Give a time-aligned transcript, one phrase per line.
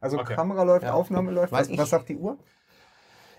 [0.00, 0.34] Also Okay.
[0.34, 0.92] Kamera läuft, Ja.
[0.94, 1.52] Aufnahme läuft.
[1.52, 2.38] Was, was sagt die Uhr?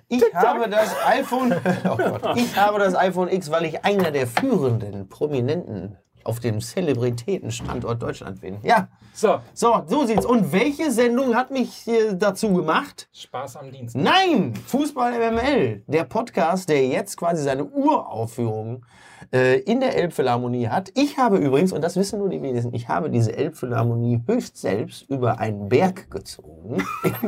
[0.08, 1.54] Ich habe das iPhone.
[1.86, 2.36] Oh Gott.
[2.38, 8.42] Ich habe das iPhone X, weil ich einer der führenden Prominenten auf dem Zelebritätenstandort Deutschland
[8.42, 8.58] bin.
[8.64, 10.26] Ja, So, so, so sieht's.
[10.26, 13.10] Und welche Sendung hat mich äh, dazu gemacht?
[13.14, 13.96] Spaß am Dienst.
[13.96, 18.86] Nein, Fußball MML, der Podcast, der jetzt quasi seine Uraufführung
[19.34, 20.92] äh, in der Elbphilharmonie hat.
[20.96, 25.10] Ich habe übrigens, und das wissen nur die wenigsten, ich habe diese Elbphilharmonie höchst selbst
[25.10, 26.84] über einen Berg gezogen.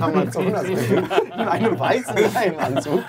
[0.00, 3.02] Amazonasgebiet, in einem weißen Leinenanzug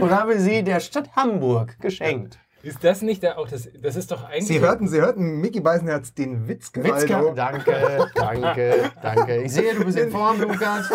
[0.00, 2.38] und habe sie der Stadt Hamburg geschenkt.
[2.68, 4.46] Ist das nicht der, auch das, das ist doch eigentlich.
[4.46, 7.72] Sie hörten, Sie hörten Mickey Beisenherz den Witz Witzka, danke,
[8.14, 9.36] danke, danke.
[9.42, 10.88] Ich sehe, du bist in Form, Lukas.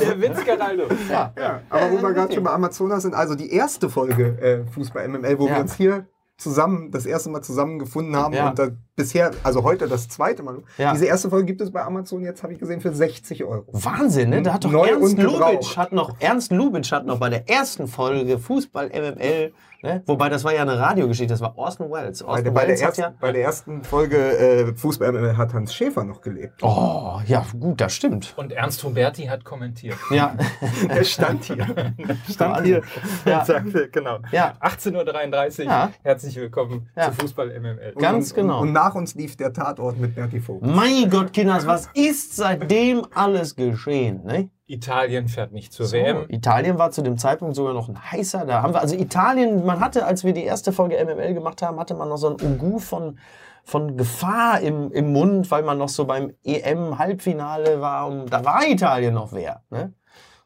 [0.00, 0.84] der Witz, Geraldo.
[1.10, 1.32] Ja.
[1.38, 5.06] Ja, aber wo wir gerade schon bei Amazonas sind, also die erste Folge äh, Fußball
[5.08, 5.54] MML, wo Ja.
[5.56, 6.06] wir uns hier
[6.38, 8.48] zusammen, das erste Mal zusammengefunden haben Ja.
[8.50, 10.62] und da bisher, also heute das zweite Mal.
[10.78, 10.92] Ja.
[10.92, 13.64] Diese erste Folge gibt es bei Amazon jetzt, habe ich gesehen, für 60 Euro.
[13.72, 14.42] Wahnsinn, ne?
[14.42, 17.86] Da hat doch Neu Ernst Lubitsch hat noch Ernst Lubitsch hat noch bei der ersten
[17.86, 19.52] Folge Fußball MML,
[19.82, 20.02] ne?
[20.06, 22.22] Wobei das war ja eine Radiogeschichte, das war Orson Welles.
[22.22, 25.10] Bei Orson der, bei, der Welles hat ersten, ja bei der ersten Folge äh, Fußball
[25.12, 26.62] MML hat Hans Schäfer noch gelebt.
[26.62, 28.34] Oh, ja, gut, das stimmt.
[28.36, 29.96] Und Ernst Huberti hat kommentiert.
[30.10, 30.36] Ja.
[30.88, 31.66] Er stand hier.
[32.30, 32.82] stand hier
[33.24, 33.38] Ja.
[33.40, 34.18] und sagte, genau.
[34.32, 35.64] Ja, 18.33 Uhr.
[35.66, 35.90] Ja.
[36.02, 37.10] Herzlich willkommen Ja.
[37.10, 37.94] zu Fußball MML.
[37.98, 38.60] Ganz und, genau.
[38.60, 40.64] Und, und nach uns lief der Tatort mit Berti Vogt.
[40.66, 44.50] mein Gott, Kinders, was ist seitdem alles geschehen, ne?
[44.66, 46.24] Italien fährt nicht zur So, WM.
[46.28, 48.46] Italien war zu dem Zeitpunkt sogar noch ein heißer.
[48.46, 51.78] Da haben wir, also Italien, man hatte, als wir die erste Folge MML gemacht haben,
[51.78, 53.18] hatte man noch so ein Ugu von,
[53.64, 58.08] von Gefahr im, im Mund, weil man noch so beim EM-Halbfinale war.
[58.08, 59.62] Und da war Italien noch wer.
[59.70, 59.92] Ne?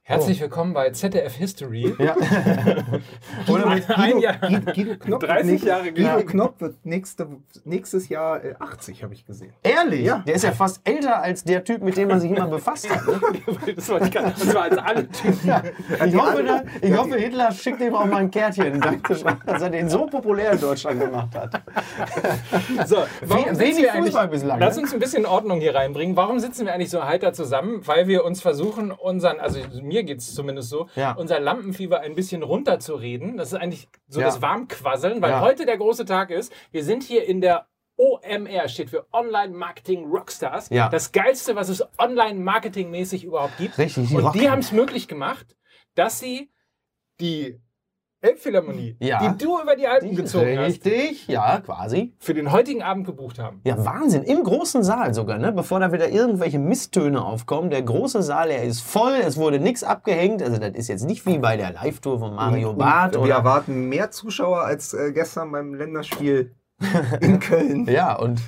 [0.08, 1.92] Herzlich willkommen bei ZDF History.
[1.98, 2.14] Ja.
[3.52, 4.36] Oder mit ein Guido, Jahr.
[4.38, 6.30] Guido, Guido Knopp 30 wird nicht, Jahre Guido.
[6.30, 7.26] Knopp wird nächste,
[7.64, 9.52] nächstes Jahr äh, 80, habe ich gesehen.
[9.64, 10.02] Ehrlich?
[10.02, 10.22] Ja.
[10.24, 13.04] Der ist ja fast älter als der Typ, mit dem man sich immer befasst hat.
[13.04, 13.20] Ne?
[13.74, 15.52] Das war, das war als alle Typen.
[16.06, 19.88] Ich, hoffe, da, ich hoffe, Hitler schickt ihm auch mal ein Kärtchen, dass er den
[19.88, 21.62] so populär in Deutschland gemacht hat.
[22.86, 24.82] So, warum wenig wir eigentlich- Fußball bislang, Lass ne?
[24.82, 26.14] uns ein bisschen Ordnung hier reinbringen.
[26.16, 27.80] Warum sitzen wir eigentlich so heiter zusammen?
[27.86, 31.12] Weil wir uns versuchen, unseren, also mir geht es zumindest so, Ja.
[31.12, 33.36] unser Lampenfieber ein bisschen runterzureden.
[33.36, 34.26] Das ist eigentlich so Ja.
[34.26, 35.40] das Warmquasseln, weil Ja.
[35.40, 36.52] heute der große Tag ist.
[36.72, 37.66] Wir sind hier in der
[37.98, 40.68] OMR, steht für Online Marketing Rockstars.
[40.68, 40.88] Ja.
[40.90, 43.78] Das Geilste, was es online marketingmäßig überhaupt gibt.
[43.78, 45.56] Richtig, die Und die haben es möglich gemacht,
[45.94, 46.50] dass sie
[47.20, 47.58] die
[48.26, 49.26] Elbphilharmonie, Ja.
[49.32, 52.12] die du über die Alpen gezogen hast, Richtig, ja, quasi.
[52.18, 53.60] für den heutigen Abend gebucht haben.
[53.64, 54.22] Ja, Wahnsinn.
[54.22, 55.52] Im großen Saal sogar, ne?
[55.52, 57.70] Bevor da wieder irgendwelche Misstöne aufkommen.
[57.70, 60.42] Der große Saal, der ist voll, es wurde nichts abgehängt.
[60.42, 63.34] Also das ist jetzt nicht wie bei der Live-Tour von Mario Und Barth wir oder.
[63.36, 66.54] erwarten mehr Zuschauer als äh, gestern beim Länderspiel
[67.20, 67.86] in Köln.
[67.86, 68.40] Ja, und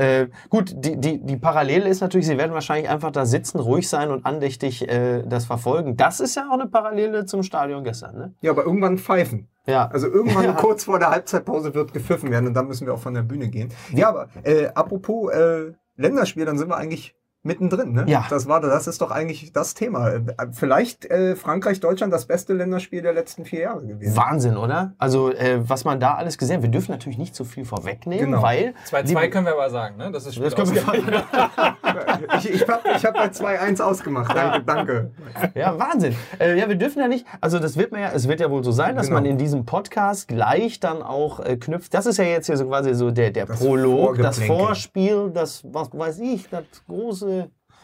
[0.00, 3.86] äh, gut, die, die, die Parallele ist natürlich, sie werden wahrscheinlich einfach da sitzen, ruhig
[3.86, 5.96] sein und andächtig äh, das verfolgen.
[5.98, 8.34] Das ist ja auch eine Parallele zum Stadion gestern, ne?
[8.40, 9.48] Ja, aber irgendwann pfeifen.
[9.66, 9.88] Ja.
[9.88, 10.52] Also irgendwann Ja.
[10.60, 13.48] kurz vor der Halbzeitpause wird gepfiffen werden und dann müssen wir auch von der Bühne
[13.48, 13.70] gehen.
[13.94, 17.92] Ja, aber äh, apropos äh, Länderspiel, dann sind wir eigentlich mittendrin.
[17.92, 18.04] Ne?
[18.06, 18.26] Ja.
[18.28, 20.12] Das war, das ist doch eigentlich das Thema.
[20.52, 24.16] Vielleicht äh, Frankreich, Deutschland das beste Länderspiel der letzten vier Jahre gewesen.
[24.16, 24.92] Wahnsinn, oder?
[24.98, 26.62] Also, äh, was man da alles gesehen hat.
[26.62, 28.42] Wir dürfen natürlich nicht zu viel vorwegnehmen, Genau.
[28.42, 28.74] weil.
[28.90, 30.10] 2-2 die- können wir aber sagen, ne?
[30.12, 30.82] Das ist das können wir,
[32.38, 34.36] Ich, ich habe ich hab bei 2-1 ausgemacht.
[34.36, 35.10] Danke, danke.
[35.54, 36.14] Ja, Wahnsinn.
[36.38, 38.62] Äh, ja, wir dürfen ja nicht, also das wird man ja, es wird ja wohl
[38.62, 39.20] so sein, dass Genau.
[39.20, 41.92] man in diesem Podcast gleich dann auch äh, knüpft.
[41.94, 44.38] Das ist ja jetzt hier so quasi so der, der Das Prolog, das.
[44.40, 47.29] Vorspiel, das, was weiß ich, das große.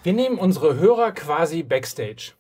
[0.07, 2.35] Wir nehmen unsere Hörer quasi backstage.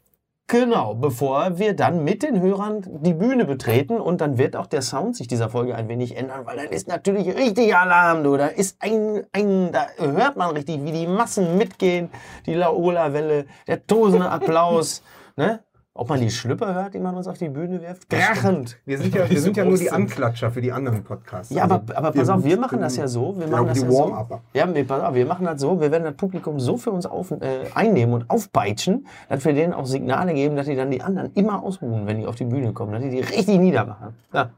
[0.46, 4.82] Genau, bevor wir dann mit den Hörern die Bühne betreten und dann wird auch der
[4.82, 8.36] Sound sich dieser Folge ein wenig ändern, weil dann ist natürlich richtig Alarm, du.
[8.36, 12.08] Da ist ein, ein, da hört man richtig, wie die Massen mitgehen,
[12.46, 15.02] die Laola-Welle, der tosende Applaus,
[15.36, 15.64] ne?
[15.98, 18.08] Ob man die Schlüpper hört, die man uns auf die Bühne wirft?
[18.10, 18.76] Krachend.
[18.84, 19.90] Wir sind ja, wir sind ja nur die.
[19.90, 21.54] Anklatscher für die anderen Podcasts.
[21.54, 23.34] Ja, Also aber, aber pass auf, wir machen das ja so.
[23.38, 24.38] Wir machen das die ja so.
[24.52, 25.80] Ja, wir, pass auf, wir machen das so.
[25.80, 29.72] Wir werden das Publikum so für uns auf, äh, einnehmen und aufpeitschen, dass wir denen
[29.72, 32.72] auch Signale geben, dass die dann die anderen immer ausruhen, wenn die auf die Bühne
[32.72, 34.14] kommen, dass die die richtig niedermachen.
[34.32, 34.50] Ja,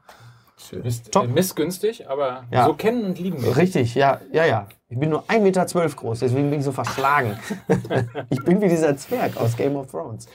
[0.83, 1.25] Ist Top.
[1.25, 2.65] äh, missgünstig, aber Ja.
[2.67, 3.57] so kennen und lieben wir.
[3.57, 4.67] richtig, ja, ja, ja.
[4.91, 5.67] Ich bin nur 1,12 Meter
[5.97, 7.39] groß, deswegen bin ich so verschlagen.
[8.31, 10.27] ich bin wie dieser Zwerg aus Game of Thrones.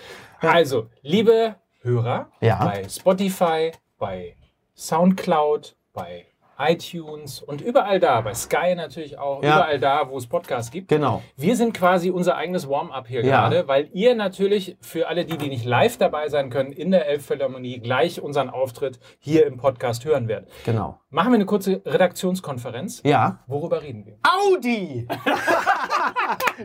[0.50, 2.64] Also, liebe Hörer, Ja.
[2.66, 4.36] bei Spotify, bei
[4.76, 6.26] Soundcloud, bei
[6.60, 9.56] iTunes und überall da, bei Sky natürlich auch, Ja.
[9.56, 10.88] überall da, wo es Podcasts gibt.
[10.88, 11.22] Genau.
[11.36, 13.42] Wir sind quasi unser eigenes Warm-up hier Ja.
[13.50, 17.08] gerade, weil ihr natürlich für alle die, die nicht live dabei sein können, in der
[17.08, 20.52] Elbphilharmonie gleich unseren Auftritt hier im Podcast hören werdet.
[20.64, 21.00] Genau.
[21.10, 23.02] Machen wir eine kurze Redaktionskonferenz.
[23.04, 23.40] Ja.
[23.48, 24.18] Worüber reden wir?
[24.24, 25.08] Audi!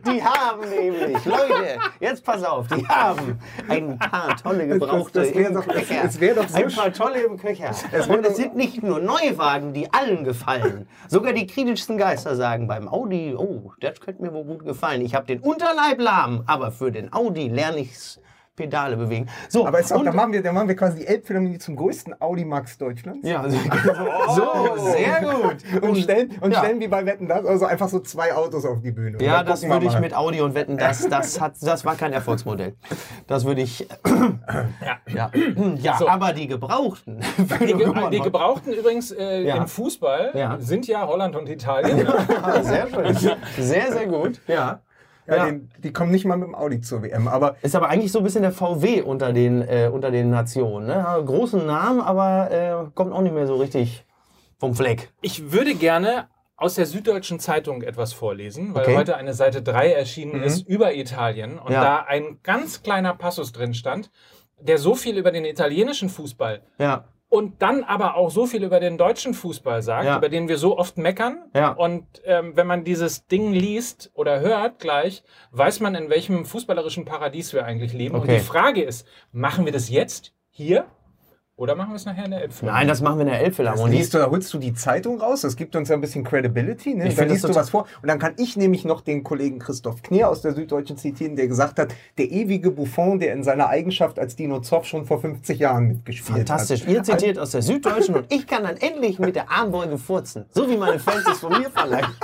[0.06, 5.48] Die haben nämlich, Leute, jetzt pass auf, die haben ein paar tolle Gebrauchte Das wär
[5.48, 6.04] im doch- Köcher.
[6.04, 7.70] es wär doch so ein paar tolle im Köcher.
[8.08, 10.88] Und es sind nicht nur Neuwagen, die allen gefallen.
[11.08, 15.00] Sogar die kritischsten Geister sagen beim Audi, oh, das könnte mir wohl gut gefallen.
[15.02, 18.20] Ich habe den Unterleib lahm, aber für den Audi lerne ich's
[18.58, 19.28] Pedale bewegen.
[19.48, 21.76] So, Aber ist auch, und- da, machen wir, da machen wir quasi die Elbphilharmonie zum
[21.76, 23.26] größten Audi-Max Deutschlands.
[23.26, 23.56] ja, also,
[24.76, 25.82] so, sehr gut.
[25.82, 26.58] Und stellen, und ja.
[26.58, 29.18] stellen wie bei Wetten das, also einfach so zwei Autos auf die Bühne.
[29.22, 32.74] Ja, das würde ich mit Audi und Wetten, das, das, hat, das war kein Erfolgsmodell.
[33.26, 33.88] Das würde ich.
[35.14, 35.30] Ja,
[35.76, 36.08] ja So.
[36.08, 37.20] aber die Gebrauchten.
[37.38, 39.56] Die, Ge die Gebrauchten übrigens äh, Ja.
[39.56, 40.56] im Fußball Ja.
[40.58, 42.06] sind ja Holland und Italien.
[42.62, 43.14] Sehr schön.
[43.58, 44.40] Sehr, sehr gut.
[44.46, 44.80] Ja.
[45.28, 45.44] Ja, Ja.
[45.46, 47.28] Den, die kommen nicht mal mit dem Audi zur WM.
[47.28, 50.86] Aber Ist aber eigentlich so ein bisschen der VW unter den, äh, unter den Nationen.
[50.86, 51.04] Ne?
[51.24, 54.04] Großen Namen, aber äh, kommt auch nicht mehr so richtig
[54.58, 55.12] vom Fleck.
[55.20, 58.96] Ich würde gerne aus der Süddeutschen Zeitung etwas vorlesen, weil Okay.
[58.96, 61.80] heute eine Seite 3 erschienen ist über Italien und Ja.
[61.82, 64.10] da ein ganz kleiner Passus drin stand,
[64.60, 67.04] der so viel über den italienischen Fußball Ja.
[67.28, 70.16] Und dann aber auch so viel über den deutschen Fußball sagt, Ja.
[70.16, 71.44] über den wir so oft meckern.
[71.54, 71.72] Ja.
[71.72, 77.04] Und ähm, wenn man dieses Ding liest oder hört gleich, weiß man, in welchem fußballerischen
[77.04, 78.14] Paradies wir eigentlich leben.
[78.14, 78.36] Und Okay.
[78.38, 80.86] die Frage ist, machen wir das jetzt hier
[81.58, 82.78] oder machen wir es nachher in der Elbphilharmonie?
[82.80, 83.96] Nein, das machen wir in der das Elbphilharmonie.
[83.96, 86.94] liest du, da holst du die Zeitung raus, das gibt uns ja ein bisschen Credibility.
[86.94, 87.08] Ne?
[87.08, 87.86] Ich Da liest das du was vor.
[88.00, 91.48] Und dann kann ich nämlich noch den Kollegen Christoph Kneer aus der Süddeutschen zitieren, der
[91.48, 95.58] gesagt hat, der ewige Buffon, der in seiner Eigenschaft als Dino Zoff schon vor 50
[95.58, 96.82] Jahren mitgespielt Fantastisch.
[96.82, 96.88] hat.
[96.88, 100.44] Ihr zitiert aus der Süddeutschen und ich kann dann endlich mit der Armbeuge furzen.
[100.50, 102.14] So wie meine Fans es von mir verlangen.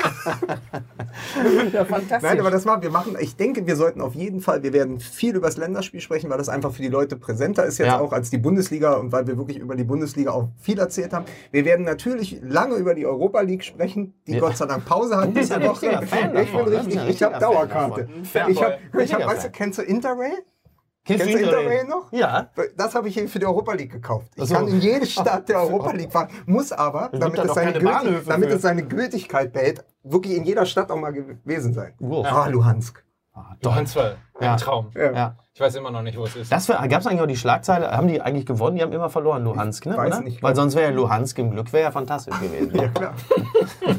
[1.73, 2.23] ja, fantastisch.
[2.23, 5.01] Nein, aber das war, wir machen, ich denke, wir sollten auf jeden Fall, wir werden
[5.01, 8.01] viel über das Länderspiel sprechen, weil das einfach für die Leute präsenter ist jetzt Ja.
[8.01, 11.25] auch als die Bundesliga und weil wir wirklich über die Bundesliga auch viel erzählt haben.
[11.51, 14.41] Wir werden natürlich lange über die Europa League sprechen, die Ja.
[14.41, 16.01] Gott sei Dank Pause hat diese Woche.
[16.03, 16.71] ich bin ne?
[16.71, 18.09] richtig, ich habe Dauerkarte.
[18.49, 20.45] Ich habe, ich hab, weißt du, kennst du Interrail?
[21.05, 21.81] Kennst Kennst du Interrail?
[21.81, 22.13] Interrail noch?
[22.13, 22.51] Ja.
[22.77, 24.33] Das habe ich hier für die Europa League gekauft.
[24.37, 24.55] Ich so.
[24.55, 27.73] kann in jede Stadt der Europa League fahren, muss aber, gibt damit, da es seine,
[27.79, 31.93] Gültig, damit es seine Gültigkeit behält, wirklich in jeder Stadt auch mal gewesen sein.
[31.99, 32.25] Wow.
[33.37, 33.65] Ah, Luhansk.
[33.65, 34.57] Johannswall, ein Ja.
[34.57, 34.91] Traum.
[34.95, 35.35] Ja.
[35.55, 36.53] Ich weiß immer noch nicht, wo es ist.
[36.53, 38.77] Das gab es eigentlich auch die Schlagzeile, haben die eigentlich gewonnen?
[38.77, 39.97] Die haben immer verloren, Luhansk, ne?
[39.97, 40.25] weiß oder?
[40.25, 40.43] nicht.
[40.43, 42.75] Weil sonst wäre ja Luhansk im Glück, wäre ja fantastisch gewesen.
[42.77, 43.15] Ja, klar.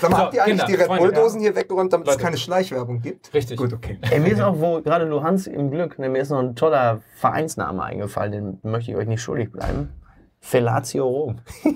[0.00, 2.24] Sag mal, So, habt ihr eigentlich Kinder, die Red Bull-Dosen hier weggeräumt, damit es Leute.
[2.24, 3.32] keine Schleichwerbung gibt?
[3.32, 3.58] Richtig.
[3.58, 3.98] Gut, okay.
[4.10, 7.00] Ey, mir ist auch, wo gerade Luhansk im Glück, ne, mir ist noch ein toller
[7.16, 8.32] Vereinsname eingefallen,
[8.62, 9.90] den möchte ich euch nicht schuldig bleiben.
[10.40, 11.38] Fellatio Rom.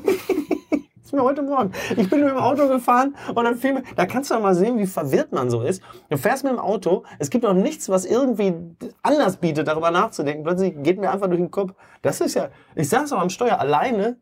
[1.10, 1.72] ist mir heute Morgen.
[1.96, 4.78] Ich bin mit dem Auto gefahren und dann fiel mir, da kannst du mal sehen,
[4.78, 5.82] wie verwirrt man so ist.
[6.08, 8.54] Du fährst mit dem Auto, es gibt noch nichts, was irgendwie
[9.02, 10.44] Anlass bietet, darüber nachzudenken.
[10.44, 11.72] Plötzlich geht mir einfach durch den Kopf.
[12.02, 14.18] Das ist ja, ich saß auch am Steuer alleine.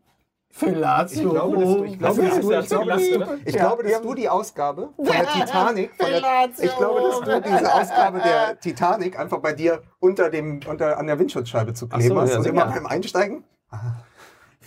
[0.51, 3.17] Fellatio Ich glaube, dass du, ich glaube, Das dass du, ja ich glaube, gelacht, dass
[3.17, 3.27] oder?
[3.27, 4.01] du, ich Ja, glaube, dass ja.
[4.01, 8.59] du die Ausgabe von der Titanic, von der, ich glaube, dass du diese Ausgabe der
[8.59, 12.39] Titanic einfach bei dir unter dem, unter, an der Windschutzscheibe zu kleben so, hast ja,
[12.39, 13.45] und immer beim Einsteigen.
[13.71, 13.77] Ah,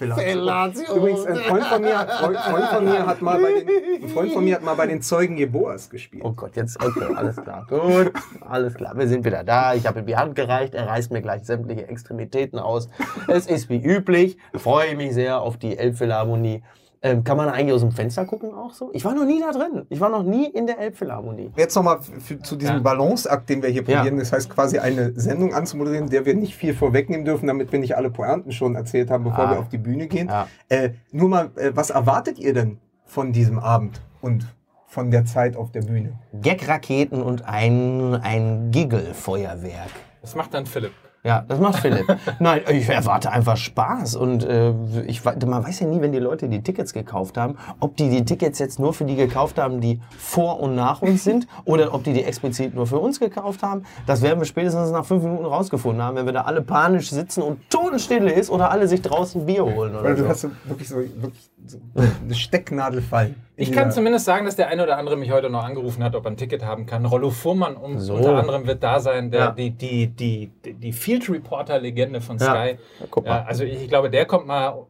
[0.01, 0.23] Fellatio.
[0.23, 0.95] Fellatio.
[0.95, 4.31] Übrigens, ein Freund von mir, Freund, Freund von mir hat mal bei den, ein Freund
[4.33, 6.23] von mir hat mal bei den Zeugen Jeboas gespielt.
[6.25, 7.67] Oh Gott, jetzt, okay, alles klar.
[7.69, 8.11] Gut,
[8.41, 8.97] alles klar.
[8.97, 9.75] Wir sind wieder da.
[9.75, 10.73] Ich habe ihm die Hand gereicht.
[10.73, 12.89] Er reißt mir gleich sämtliche Extremitäten aus.
[13.27, 14.37] Es ist wie üblich.
[14.55, 16.63] Freue ich mich sehr auf die Elbphilharmonie.
[17.03, 18.91] Ähm, kann man eigentlich aus dem Fenster gucken auch so?
[18.93, 19.87] Ich war noch nie da drin.
[19.89, 21.51] Ich war noch nie in der Elbphilharmonie.
[21.55, 21.99] Jetzt nochmal
[22.43, 22.81] zu diesem Ja.
[22.81, 23.97] Balanceakt, den wir hier Ja.
[23.97, 24.19] probieren.
[24.19, 27.97] Das heißt quasi eine Sendung anzumoderieren, der wir nicht viel vorwegnehmen dürfen, damit wir nicht
[27.97, 29.51] alle Pointen schon erzählt haben, bevor Ah.
[29.51, 30.27] wir auf die Bühne gehen.
[30.27, 30.47] Ja.
[30.69, 34.45] Äh, nur mal, äh, was erwartet ihr denn von diesem Abend und
[34.85, 36.19] von der Zeit auf der Bühne?
[36.39, 39.89] Gag-Raketen und ein, ein Giggle-Feuerwerk.
[40.21, 40.91] Das macht dann Philipp.
[41.23, 42.05] Ja, das macht Philipp.
[42.39, 44.15] Nein, ich erwarte einfach Spaß.
[44.15, 44.73] Und äh,
[45.05, 48.25] ich, man weiß ja nie, wenn die Leute die Tickets gekauft haben, ob die die
[48.25, 52.03] Tickets jetzt nur für die gekauft haben, die vor und nach uns sind, oder ob
[52.03, 53.83] die die explizit nur für uns gekauft haben.
[54.07, 57.43] Das werden wir spätestens nach fünf Minuten rausgefunden haben, wenn wir da alle panisch sitzen
[57.43, 60.29] und Totenstille ist oder alle sich draußen Bier holen oder Weil du so.
[60.29, 63.35] hast so wirklich so wirklich so eine Stecknadel fallen.
[63.57, 66.25] Ich kann zumindest sagen, dass der eine oder andere mich heute noch angerufen hat, ob
[66.25, 67.05] er ein Ticket haben kann.
[67.05, 68.15] Rollo Fuhrmann um, So.
[68.15, 69.51] unter anderem wird da sein, der, Ja.
[69.51, 72.39] die, die, die, die, Field Reporter-Legende von.
[72.39, 72.47] Sky.
[72.49, 72.77] Ja,
[73.09, 73.39] guck mal.
[73.39, 74.85] Ja, also ich, ich glaube, der kommt mal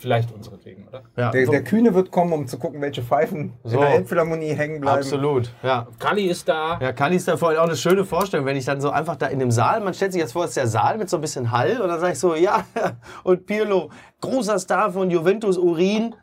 [0.00, 1.02] vielleicht unseretwegen, oder?
[1.18, 3.74] Ja, Der, so- der Kühne wird kommen, um zu gucken, welche Pfeifen So.
[3.76, 4.98] in der Elbphilharmonie hängen bleiben.
[4.98, 5.86] Absolut, ja.
[5.98, 6.78] Kali ist da.
[6.80, 9.26] Ja, Kali ist da vorhin auch eine schöne Vorstellung, wenn ich dann so einfach da
[9.26, 11.20] in dem Saal, man stellt sich jetzt vor, es ist der Saal mit so ein
[11.20, 12.64] bisschen Hall und dann sage ich so, ja,
[13.24, 13.90] und Pirlo,
[14.22, 16.14] großer Star von Juventus Urin.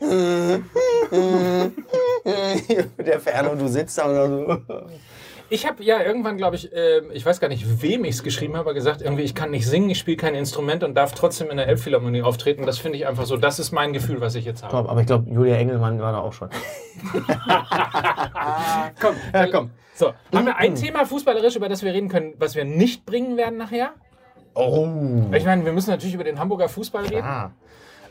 [2.98, 4.58] der Ferno, du sitzt da und so.
[5.48, 8.54] Ich habe ja irgendwann, glaube ich, äh, ich weiß gar nicht, wem ich es geschrieben
[8.54, 11.50] habe, aber gesagt, irgendwie, ich kann nicht singen, ich spiele kein Instrument und darf trotzdem
[11.50, 12.66] in der Elbphilharmonie auftreten.
[12.66, 14.72] Das finde ich einfach so, das ist mein Gefühl, was ich jetzt habe.
[14.72, 16.48] Top, aber ich glaube, Julia Engelmann war da auch schon.
[19.00, 19.70] Komm, Ja, komm.
[19.94, 23.36] So, haben wir ein Thema fußballerisch, über das wir reden können, was wir nicht bringen
[23.36, 23.94] werden nachher?
[24.54, 24.88] Oh.
[25.32, 27.52] Ich meine, wir müssen natürlich über den Hamburger Fußball reden.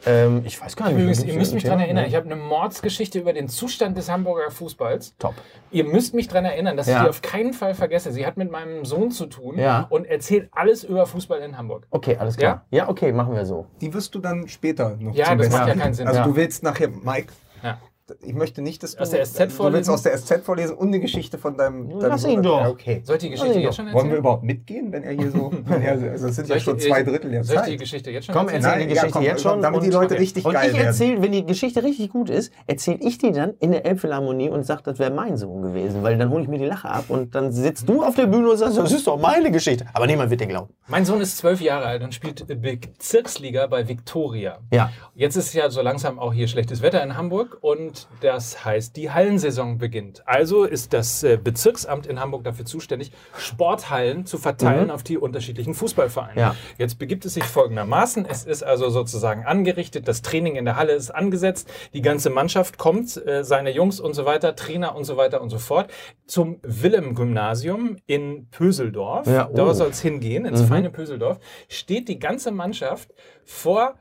[0.05, 0.95] Ähm, ich weiß gar nicht.
[0.99, 4.51] Übrigens, ihr müsst mich daran erinnern, ich habe eine Mordsgeschichte über den Zustand des Hamburger
[4.51, 5.15] Fußballs.
[5.17, 5.33] Top.
[5.71, 6.97] Ihr müsst mich daran erinnern, dass Ja.
[6.97, 8.11] ich die auf keinen Fall vergesse.
[8.11, 9.87] Sie hat mit meinem Sohn zu tun Ja.
[9.89, 11.87] und erzählt alles über Fußball in Hamburg.
[11.91, 12.65] Okay, alles klar.
[12.71, 13.65] Ja, okay, machen wir so.
[13.81, 15.79] Die wirst du dann später noch Ja, zum das macht Besten.
[15.79, 16.07] ja keinen Sinn.
[16.07, 16.25] Also Ja.
[16.25, 17.33] du willst nachher, Mike,
[17.63, 17.77] Ja.
[18.21, 20.89] Ich möchte nicht, dass du Aus der SZ Du willst aus der SZ vorlesen und
[20.89, 22.61] eine Geschichte von deinem, deinem Lass Sohn ihn doch.
[22.61, 23.01] Ja, okay.
[23.03, 24.17] Soll ich die Geschichte jetzt schon Wollen wir erzählen?
[24.19, 25.51] überhaupt mitgehen, wenn er hier so.
[25.69, 27.69] ja, also es sind Soll ja ich schon die- zwei Drittel der Soll ich die
[27.71, 27.79] Zeit.
[27.79, 28.63] Geschichte jetzt schon Komm, erzählen?
[28.65, 29.61] erzähl die ja, Geschichte komm, jetzt schon.
[29.61, 30.21] damit die Leute okay.
[30.21, 30.85] richtig Und geil ich werden.
[30.87, 34.63] erzähle, wenn die Geschichte richtig gut ist, erzähle ich die dann in der Elbphilharmonie und
[34.65, 36.03] sage, das wäre mein Sohn gewesen.
[36.03, 38.49] Weil dann hole ich mir die Lache ab und dann sitzt du auf der Bühne
[38.51, 39.85] und sagst, das ist doch meine Geschichte.
[39.93, 40.71] Aber niemand wird dir glauben.
[40.87, 44.59] Mein Sohn ist zwölf Jahre alt und spielt Bezirksliga bei Viktoria.
[44.71, 44.91] Ja.
[45.15, 49.11] Jetzt ist ja so langsam auch hier schlechtes Wetter in Hamburg und das heißt, die
[49.11, 50.27] Hallensaison beginnt.
[50.27, 55.73] Also ist das äh, Bezirksamt in Hamburg dafür zuständig, Sporthallen zu verteilen auf die unterschiedlichen
[55.73, 56.39] Fußballvereine.
[56.39, 56.55] Ja.
[56.77, 58.25] Jetzt begibt es sich folgendermaßen.
[58.25, 62.77] Es ist also sozusagen angerichtet, das Training in der Halle ist angesetzt, die ganze Mannschaft
[62.77, 65.91] kommt, äh, seine Jungs und so weiter, Trainer und so weiter und so fort,
[66.27, 69.27] zum Willem-Gymnasium in Pöseldorf.
[69.27, 69.55] Ja, oh.
[69.55, 71.39] Da soll es hingehen, ins feine Pöseldorf.
[71.67, 73.95] Steht die ganze Mannschaft vor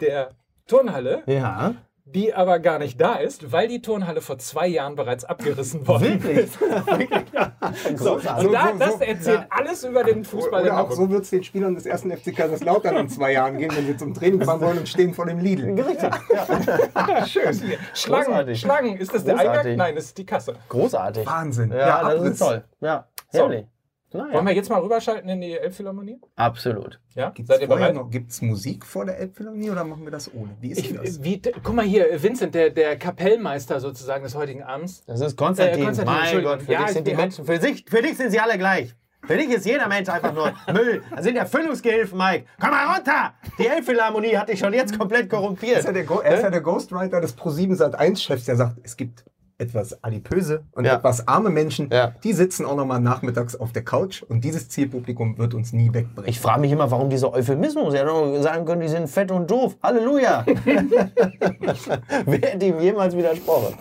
[0.00, 0.30] der
[0.66, 1.74] Turnhalle, Ja.
[2.08, 6.22] Die aber gar nicht da ist, weil die Turnhalle vor zwei Jahren bereits abgerissen worden
[6.24, 6.56] ist.
[7.96, 11.30] so, Und da, so, das erzählt alles über den Fußball Oder auch so wird es
[11.30, 14.60] den Spielern des ersten FC Kaiserslautern in zwei Jahren gehen, wenn sie zum Training fahren
[14.60, 15.80] wollen und stehen vor dem Lidl.
[15.80, 16.10] Richtig.
[17.26, 17.72] Schön.
[17.92, 18.60] Schlangen, Großartig.
[18.60, 18.96] Schlangen.
[18.98, 19.58] Ist das der Großartig.
[19.58, 19.76] Eingang?
[19.76, 20.54] Nein, das ist die Kasse.
[20.68, 21.26] Großartig.
[21.26, 21.72] Wahnsinn.
[21.72, 22.64] Ja, das ist toll.
[22.80, 23.38] Ja, So.
[23.40, 23.66] herrlich.
[24.12, 24.32] Naja.
[24.34, 26.20] Wollen wir jetzt mal rüberschalten in die Elbphilharmonie?
[26.36, 27.00] Absolut.
[27.14, 27.30] Ja?
[27.30, 27.94] Gibt's Seid ihr bereit?
[27.94, 30.56] noch, gibt's Musik vor der Elbphilharmonie oder machen wir das ohne?
[30.60, 31.22] Wie ist Ich, das?
[31.22, 35.04] wie, guck mal hier, Vincent, der, der Kapellmeister sozusagen des heutigen Abends.
[35.06, 35.82] Das ist Konstantin.
[35.82, 36.42] Äh, Konstantin, mein.
[36.44, 38.56] Gott, für Ja, dich ich sind die Menschen, für, sich, für dich sind sie alle
[38.58, 38.94] gleich.
[39.26, 41.02] Für dich ist jeder Mensch einfach nur Müll.
[41.10, 42.44] Das sind Erfüllungsgehilfen, Mike.
[42.60, 43.34] Komm mal runter!
[43.58, 45.72] Die Elbphilharmonie hat dich schon jetzt komplett korrumpiert.
[45.72, 48.76] Er ist ja der, Go er ist ja der Ghostwriter des Pro7 Sat1-Chefs, der sagt,
[48.84, 49.24] es gibt
[49.58, 50.96] etwas adipöse und Ja.
[50.96, 52.14] etwas arme Menschen, Ja.
[52.22, 56.28] die sitzen auch nochmal nachmittags auf der Couch und dieses Zielpublikum wird uns nie wegbringen.
[56.28, 57.94] Ich frage mich immer, warum dieser Euphemismus.
[57.94, 59.76] Er hätte doch sagen können, die sind fett und doof.
[59.82, 60.44] Halleluja!
[62.26, 63.74] Wer hätte ihm jemals widersprochen?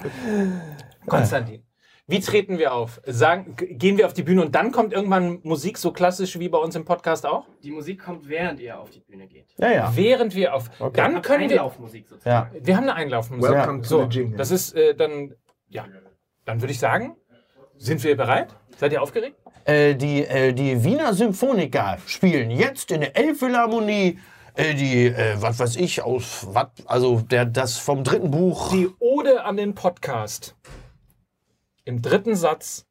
[1.05, 1.61] Konstantin.
[2.07, 3.01] Wie treten wir auf?
[3.07, 6.59] Sagen, gehen wir auf die Bühne und dann kommt irgendwann Musik so klassisch wie bei
[6.59, 7.47] uns im Podcast auch?
[7.63, 9.47] Die Musik kommt, während ihr auf die Bühne geht.
[9.57, 9.91] Ja, ja.
[9.95, 10.69] Während wir auf.
[10.93, 11.57] Dann Habt können wir.
[11.57, 12.09] Einlaufmusik ja.
[12.09, 12.51] sozusagen.
[12.63, 13.49] Wir haben eine Einlaufmusik.
[13.51, 14.37] Welcome to So, the Jingle.
[14.37, 15.33] das ist äh, dann.
[15.67, 15.85] Ja.
[16.45, 17.15] Dann würde ich sagen,
[17.77, 18.55] sind wir bereit?
[18.77, 19.37] Seid ihr aufgeregt?
[19.65, 24.19] Äh, die, äh, die Wiener Symphoniker spielen jetzt in der Elbphilharmonie
[24.55, 28.71] äh, die, äh, was weiß ich, aus, wat, also der, das vom dritten Buch.
[28.71, 30.55] Die Ode an den Podcast.
[31.83, 32.85] Im dritten Satz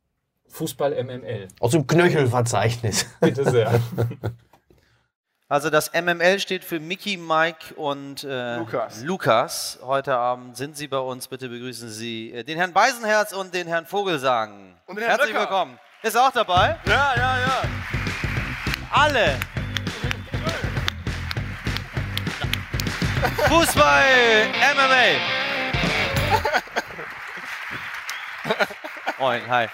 [0.49, 1.49] Fußball MML.
[1.61, 3.07] aus dem Knöchelverzeichnis.
[3.21, 3.81] Bitte sehr.
[5.54, 9.02] Also das MML steht für Mickey, Mike und äh, Lukas.
[9.02, 9.78] Lukas.
[9.82, 11.28] Heute Abend sind Sie bei uns.
[11.28, 14.75] Bitte begrüßen Sie äh, den Herrn Beisenherz und den Herrn Vogelsang.
[14.87, 15.49] Und den Herrn Herzlich Löcker.
[15.49, 15.78] willkommen.
[16.02, 16.76] Ist auch dabei?
[16.87, 17.62] Ja, ja, ja.
[18.90, 19.38] Alle.
[23.46, 24.02] Fußball
[24.75, 25.20] MMA.
[29.20, 29.68] Moin, hi.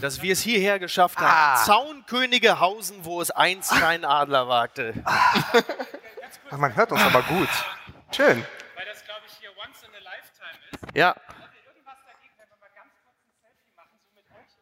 [0.00, 1.30] Dass wir es hierher geschafft haben.
[1.30, 1.64] Ah.
[1.64, 4.94] Zaunkönigehausen, wo es einst kein Adler wagte.
[5.04, 7.48] Ach, man hört uns aber gut.
[8.14, 8.44] Schön.
[8.76, 10.96] Weil das, glaube ich, hier once in a lifetime ist.
[10.96, 11.16] Ja.
[11.66, 14.52] irgendwas dagegen, wenn wir mal ganz kurz ein Selfie machen, so mit euch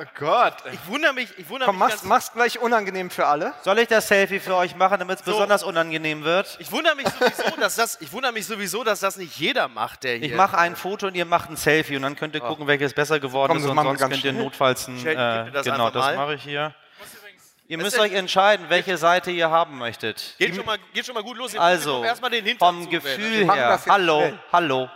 [0.00, 0.54] Oh Gott.
[0.72, 3.52] Ich wundere mich, ich wundere Komm, mich mach's, ganz, mach's gleich unangenehm für alle.
[3.62, 6.56] Soll ich das Selfie für euch machen, damit es besonders unangenehm wird?
[6.58, 10.04] ich wundere mich sowieso, dass das, ich wundere mich sowieso, dass das nicht jeder macht,
[10.04, 10.28] der hier.
[10.28, 12.94] Ich mache ein Foto und ihr macht ein Selfie und dann könnt ihr gucken, welches
[12.94, 14.42] besser geworden Komm, ist und machen wir sonst ganz könnt ihr schnell.
[14.42, 16.74] notfalls ein, äh, das genau, das mache ich hier.
[17.68, 20.34] Ihr müsst euch entscheiden, welche Seite ihr haben möchtet.
[20.38, 21.52] Geht schon mal, geht schon mal gut los.
[21.52, 22.90] Ihr Also, erstmal den Hintern vom.
[22.90, 24.88] Gefühl her, hallo, hallo,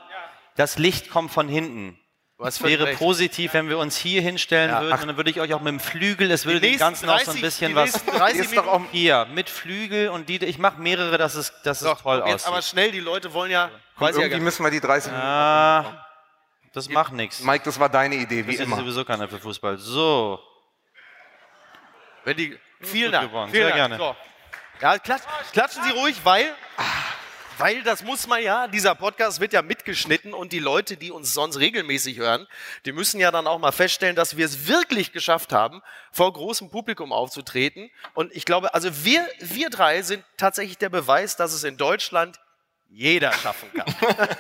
[0.56, 2.00] das Licht kommt von hinten.
[2.48, 2.98] Es völlig wäre recht.
[2.98, 4.80] positiv, wenn wir uns hier hinstellen Ja.
[4.82, 7.18] würden und dann würde ich euch auch mit dem Flügel, es würde dem Ganzen auch
[7.20, 7.92] so ein 30 bisschen die was...
[7.92, 8.80] nächsten 30 Ist doch auch.
[8.92, 12.30] Hier, mit Flügel und die, ich mache mehrere, dass es, dass es Doch, toll komm,
[12.30, 13.70] jetzt aber schnell, die Leute wollen ja.
[13.70, 13.70] Ja
[14.00, 14.42] gar irgendwie nicht.
[14.42, 15.26] müssen wir die 30 Minuten.
[15.28, 16.06] Ah,
[16.72, 17.40] das macht nichts.
[17.40, 18.76] Mike, das war deine Idee, wie Das ist immer.
[18.76, 19.78] sowieso keiner für Fußball.
[19.78, 20.40] So,
[22.24, 23.30] Wenn die, vielen Dank.
[23.30, 23.74] Vielen Sehr Dank.
[23.76, 23.96] gerne.
[23.96, 24.16] So.
[24.80, 25.22] Ja, klatsch,
[25.52, 26.52] klatschen Sie ruhig, weil
[27.58, 31.32] Weil das muss man ja, dieser Podcast wird ja mitgeschnitten und die Leute, die uns
[31.32, 32.46] sonst regelmäßig hören,
[32.84, 36.70] die müssen ja dann auch mal feststellen, dass wir es wirklich geschafft haben, vor großem
[36.70, 37.90] Publikum aufzutreten.
[38.14, 42.40] Und ich glaube, also wir, wir drei sind tatsächlich der Beweis, dass es in Deutschland
[42.90, 43.94] jeder schaffen kann.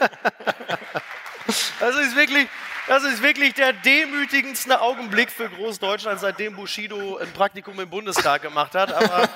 [1.78, 2.48] Das ist wirklich,
[2.86, 8.74] das ist wirklich der demütigendste Augenblick für Großdeutschland, seitdem Bushido ein Praktikum im Bundestag gemacht
[8.74, 8.92] hat.
[8.92, 9.28] Aber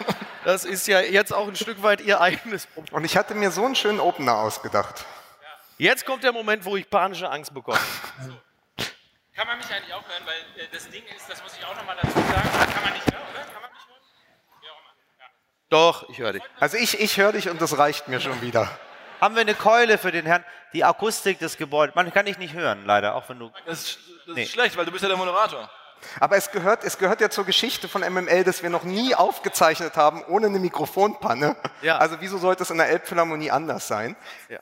[0.48, 2.94] das ist ja jetzt auch ein Stück weit ihr eigenes Problem.
[2.94, 5.04] Und ich hatte mir so einen schönen Opener ausgedacht.
[5.76, 7.76] Jetzt kommt der Moment, wo ich panische Angst bekomme.
[9.36, 11.76] Kann man mich eigentlich auch hören, weil äh, das Ding ist, das muss ich auch
[11.76, 13.42] nochmal dazu sagen, kann man nicht hören, oder?
[13.44, 14.00] Kann man mich hören?
[14.62, 14.94] Wie auch immer.
[15.20, 15.26] Ja.
[15.68, 16.42] Doch, ich höre dich.
[16.58, 18.70] Also ich, ich höre dich und das reicht mir schon wieder.
[19.20, 20.44] Haben wir eine Keule für den Herrn?
[20.72, 21.94] Die Akustik des Gebäudes.
[21.94, 23.52] Man kann dich nicht hören, leider, auch wenn du.
[23.66, 24.44] Das ist, das Nee.
[24.44, 25.70] ist schlecht, weil du bist ja der Moderator.
[26.20, 29.96] Aber es gehört, es gehört ja zur Geschichte von MML, dass wir noch nie aufgezeichnet
[29.96, 31.56] haben ohne eine Mikrofonpanne.
[31.82, 31.98] Ja.
[31.98, 34.16] Also wieso sollte es in der Elbphilharmonie anders sein?
[34.48, 34.58] Ja.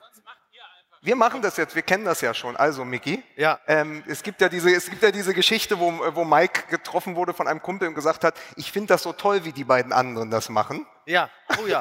[1.06, 2.56] Wir machen das jetzt, wir kennen das ja schon.
[2.56, 3.60] Also, Micky, Ja.
[3.68, 7.32] ähm, es, gibt ja diese, es gibt ja diese Geschichte, wo, wo Mike getroffen wurde
[7.32, 10.32] von einem Kumpel und gesagt hat, ich finde das so toll, wie die beiden anderen
[10.32, 10.84] das machen.
[11.04, 11.30] Ja,
[11.62, 11.80] oh ja.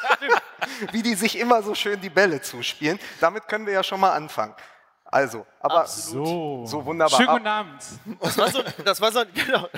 [0.92, 2.98] wie die sich immer so schön die Bälle zuspielen.
[3.20, 4.54] Damit können wir ja schon mal anfangen.
[5.10, 6.64] Also, aber So.
[6.66, 7.16] so wunderbar.
[7.18, 7.82] Schönen guten Abend.
[8.20, 9.68] Das war so, das war so genau.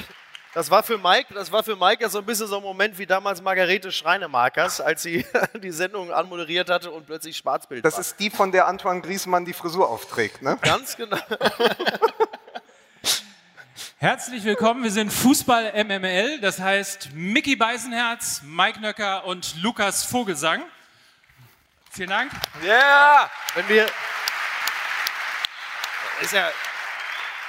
[0.54, 2.98] Das war für Mike, das war für Mike ja so ein bisschen so ein Moment
[2.98, 5.24] wie damals Margarete Schreinemarkers, als sie
[5.62, 8.00] die Sendung anmoderiert hatte und plötzlich Schwarzbild Das war.
[8.02, 10.58] ist die, von der Antoine Griezmann die Frisur aufträgt, ne?
[10.60, 11.16] Ganz genau.
[13.96, 20.62] Herzlich willkommen, wir sind Fußball MML, das heißt Mickey Beisenherz, Mike Nöcker und Lukas Vogelsang.
[21.90, 22.30] Vielen Dank.
[22.66, 23.30] Ja!
[23.54, 23.86] Wenn wir.
[26.22, 26.50] Ist ja.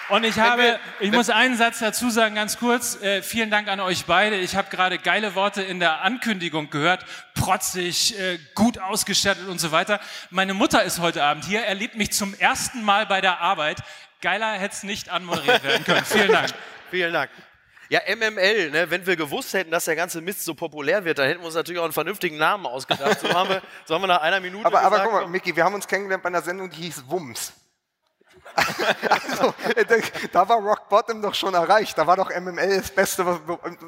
[0.10, 3.02] Und ich habe, wir- ich muss einen Satz dazu sagen, ganz kurz.
[3.02, 4.36] Äh, vielen Dank an euch beide.
[4.36, 7.06] Ich habe gerade geile Worte in der Ankündigung gehört.
[7.36, 10.00] Protzig, äh, gut ausgestattet und so weiter.
[10.30, 13.78] Meine Mutter ist heute Abend hier, erlebt mich zum ersten Mal bei der Arbeit.
[14.22, 16.06] Geiler hätte es nicht anmoderiert werden können.
[16.06, 16.50] Vielen Dank.
[16.92, 17.32] Vielen Dank.
[17.90, 21.28] Ja, MML, ne, wenn wir gewusst hätten, dass der ganze Mist so populär wird, dann
[21.28, 23.20] hätten wir uns natürlich auch einen vernünftigen Namen ausgedacht.
[23.20, 25.56] So haben wir, so haben wir nach einer Minute Aber, aber gesagt, guck mal, Micky,
[25.56, 27.54] wir haben uns kennengelernt bei einer Sendung, die hieß Wumms.
[29.10, 29.86] Also, äh,
[30.32, 31.98] da- war Rock Bottom doch schon erreicht.
[31.98, 33.40] Da war doch MML das Beste, was,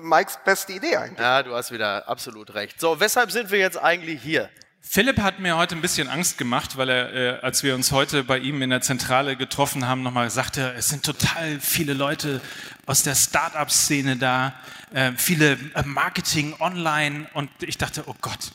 [0.01, 1.19] Mikes beste Idee eigentlich.
[1.19, 2.79] Ja, du hast wieder absolut recht.
[2.79, 4.49] So, weshalb sind wir jetzt eigentlich hier?
[4.87, 8.23] Philipp hat mir heute ein bisschen Angst gemacht, weil er, äh, als wir uns heute
[8.23, 12.39] bei ihm in der Zentrale getroffen haben, nochmal sagte, es sind total viele Leute
[12.85, 14.53] aus der Start-up-Szene da,
[14.93, 18.51] äh, viele äh, Marketing online und ich dachte, oh Gott,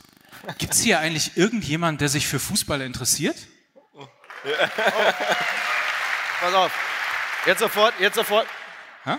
[0.59, 3.37] gibt es hier eigentlich irgendjemand, der sich für Fußball interessiert?
[6.41, 6.73] Pass auf.
[7.45, 8.47] Jetzt sofort, jetzt sofort.
[9.05, 9.17] Hä?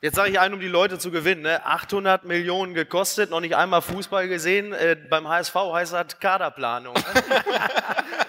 [0.00, 1.42] Jetzt sage ich einen, um die Leute zu gewinnen.
[1.42, 1.64] Ne?
[1.66, 4.72] 800 Millionen gekostet, noch nicht einmal Fußball gesehen.
[4.72, 6.94] Äh, beim HSV heißt das Kaderplanung.
[6.94, 7.02] ne?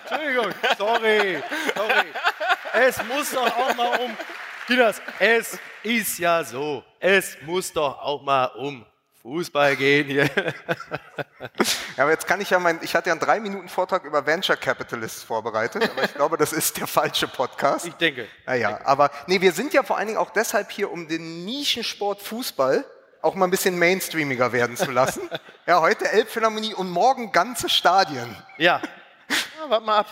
[0.09, 1.41] Entschuldigung, sorry,
[1.73, 2.07] sorry.
[2.73, 4.17] Es muss doch auch mal um.
[4.67, 6.83] Kinas, es ist ja so.
[6.99, 8.85] Es muss doch auch mal um
[9.23, 10.29] Fußball gehen hier.
[11.95, 14.25] Ja, aber jetzt kann ich ja mein, ich hatte ja einen drei Minuten Vortrag über
[14.25, 17.85] Venture Capitalists vorbereitet, aber ich glaube, das ist der falsche Podcast.
[17.85, 18.27] Ich denke.
[18.47, 22.23] Naja, aber nee, wir sind ja vor allen Dingen auch deshalb hier, um den Nischensport
[22.23, 22.83] Fußball
[23.21, 25.21] auch mal ein bisschen mainstreamiger werden zu lassen.
[25.67, 28.35] ja, heute Elbphilharmonie und morgen ganze Stadien.
[28.57, 28.81] Ja.
[29.29, 30.07] ja warte mal ab.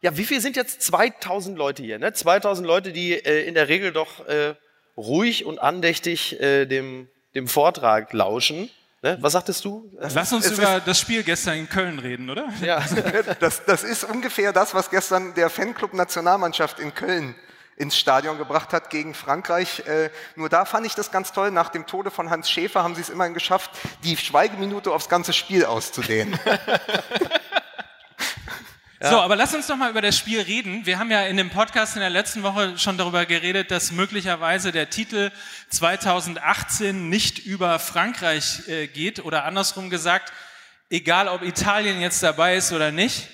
[0.00, 2.00] Ja, wie viel sind jetzt 2000 Leute hier?
[2.00, 2.12] Ne?
[2.12, 4.56] 2000 Leute, die äh, in der Regel doch äh,
[4.96, 8.70] ruhig und andächtig äh, dem, dem Vortrag lauschen.
[9.02, 9.18] Ne?
[9.20, 9.90] Was sagtest du?
[9.98, 12.48] Lass uns es über das Spiel gestern in Köln reden, oder?
[12.60, 12.82] Ja.
[13.40, 17.34] Das, das ist ungefähr das, was gestern der Fanclub Nationalmannschaft in Köln
[17.76, 19.80] ins Stadion gebracht hat gegen Frankreich.
[19.86, 21.50] Äh, nur da fand ich das ganz toll.
[21.50, 23.70] Nach dem Tode von Hans Schäfer haben sie es immerhin geschafft,
[24.04, 26.38] die Schweigeminute aufs ganze Spiel auszudehnen.
[29.04, 30.86] So, aber lass uns doch mal über das Spiel reden.
[30.86, 34.70] Wir haben ja in dem Podcast in der letzten Woche schon darüber geredet, dass möglicherweise
[34.70, 35.32] der Titel
[35.70, 40.32] 2018 nicht über Frankreich äh, geht oder andersrum gesagt,
[40.88, 43.26] egal ob Italien jetzt dabei ist oder nicht,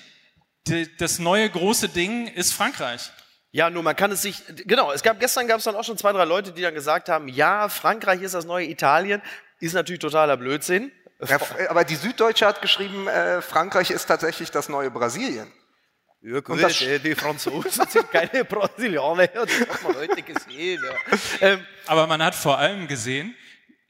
[0.67, 3.11] die, das neue große Ding ist Frankreich.
[3.51, 5.99] Ja, nur man kann es sich, genau, es gab, gestern gab es dann auch schon
[5.99, 9.21] zwei, drei Leute, die dann gesagt haben, ja, Frankreich ist das neue Italien,
[9.59, 10.91] ist natürlich totaler Blödsinn.
[11.27, 11.37] Ja,
[11.69, 15.51] aber die Süddeutsche hat geschrieben, äh, Frankreich ist tatsächlich das neue Brasilien.
[16.21, 20.81] Ja, gut, Und das- äh, die Franzosen sind keine Brasilianer, das hat man heute gesehen.
[20.83, 21.17] Ja.
[21.41, 23.35] Ähm, Aber man hat vor allem gesehen,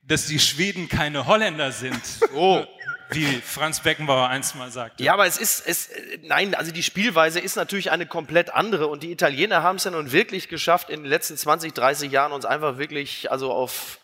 [0.03, 2.01] dass die Schweden keine Holländer sind.
[2.33, 2.63] Oh.
[3.11, 5.03] Wie Franz Beckenbauer einst mal sagte.
[5.03, 5.89] Ja, aber es ist, es,
[6.21, 9.89] nein, also die Spielweise ist natürlich eine komplett andere und die Italiener haben es ja
[9.91, 13.99] nun wirklich geschafft, in den letzten 20, 30 Jahren uns einfach wirklich, also auf,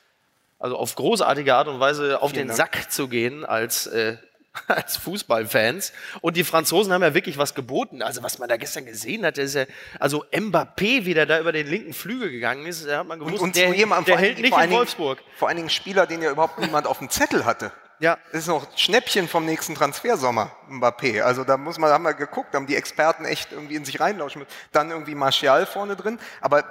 [0.59, 2.73] also auf großartige Art und Weise auf Vielen den Dank.
[2.73, 4.17] Sack zu gehen als, äh,
[4.67, 5.93] als Fußballfans.
[6.21, 8.01] Und die Franzosen haben ja wirklich was geboten.
[8.01, 9.65] Also was man da gestern gesehen hat, ist ja,
[9.99, 13.41] also Mbappé, wie der da über den linken Flügel gegangen ist, da hat man gewusst,
[13.41, 15.19] Und der, jemandem der vor allen hält nicht in Wolfsburg.
[15.37, 17.71] Vor allen Dingen Spieler, den ja überhaupt niemand auf dem Zettel hatte.
[17.99, 18.17] Ja.
[18.31, 21.21] Das ist noch Schnäppchen vom nächsten Transfersommer, Mbappé.
[21.21, 24.45] Also da muss man, haben wir geguckt, haben die Experten echt irgendwie in sich reinlauschen.
[24.71, 26.19] Dann irgendwie Martial vorne drin.
[26.41, 26.65] Aber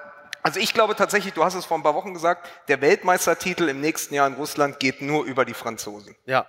[0.44, 3.80] also ich glaube tatsächlich, du hast es vor ein paar Wochen gesagt, der Weltmeistertitel im
[3.80, 6.14] nächsten Jahr in Russland geht nur über die Franzosen.
[6.26, 6.46] Ja.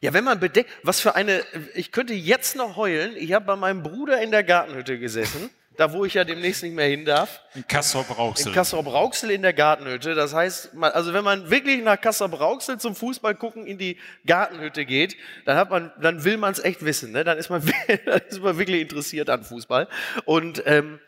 [0.00, 3.54] Ja, wenn man bedenkt, was für eine, ich könnte jetzt noch heulen, ich habe bei
[3.54, 7.42] meinem Bruder in der Gartenhütte gesessen, da wo ich ja demnächst nicht mehr hin darf.
[7.54, 8.48] In Kassel-Rauxel.
[8.48, 10.14] In Kassel-Rauxel in der Gartenhütte.
[10.14, 14.86] Das heißt, man, also wenn man wirklich nach Kassel-Rauxel zum Fußball gucken in die Gartenhütte
[14.86, 17.12] geht, dann hat man, dann will man es echt wissen.
[17.12, 17.24] Ne?
[17.24, 17.62] Dann ist man,
[18.06, 19.86] dann ist man wirklich interessiert an Fußball.
[20.24, 20.98] Und ähm,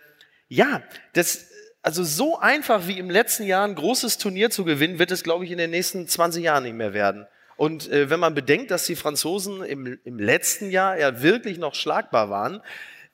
[0.49, 0.83] ja,
[1.15, 1.47] das,
[1.87, 5.45] also so einfach wie im letzten Jahr ein großes Turnier zu gewinnen, wird es, glaube
[5.45, 7.29] ich, in den nächsten 20 Jahren nicht mehr werden.
[7.57, 11.77] Und äh, wenn man bedenkt, dass die Franzosen im, im letzten Jahr ja wirklich noch
[11.77, 12.61] schlagbar waren,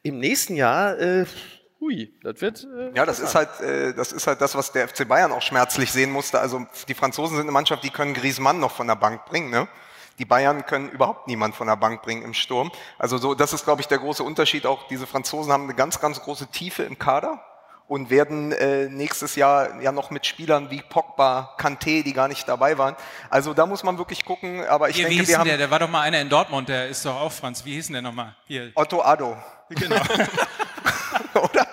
[0.03, 1.27] im nächsten Jahr, äh,
[1.81, 2.65] hui, das wird.
[2.65, 5.43] Äh, Ja, das ist halt, äh, das ist halt das, was der FC Bayern auch
[5.43, 6.41] schmerzlich sehen musste.
[6.41, 9.69] Also die Franzosen sind eine Mannschaft, die können Griezmann noch von der Bank bringen, ne?
[10.19, 12.73] Die Bayern können überhaupt niemand von der Bank bringen im Sturm.
[12.99, 14.65] Also so, das ist, glaube ich, der große Unterschied.
[14.65, 17.45] Auch diese Franzosen haben eine ganz, ganz große Tiefe im Kader
[17.89, 22.49] und werden äh, nächstes Jahr ja noch mit Spielern wie Pogba, Kanté, die gar nicht
[22.49, 22.97] dabei waren.
[23.31, 24.65] Also da muss man wirklich gucken.
[24.67, 25.59] Aber ich Hier, wie denke, hieß wir haben der?
[25.59, 27.65] Der war doch mal einer in Dortmund, der ist doch auch Franz.
[27.65, 28.35] Wie hieß denn der nochmal?
[28.47, 28.73] Hier.
[28.75, 29.37] Otto Addo.
[29.71, 30.01] Genau.
[31.35, 31.67] Oder?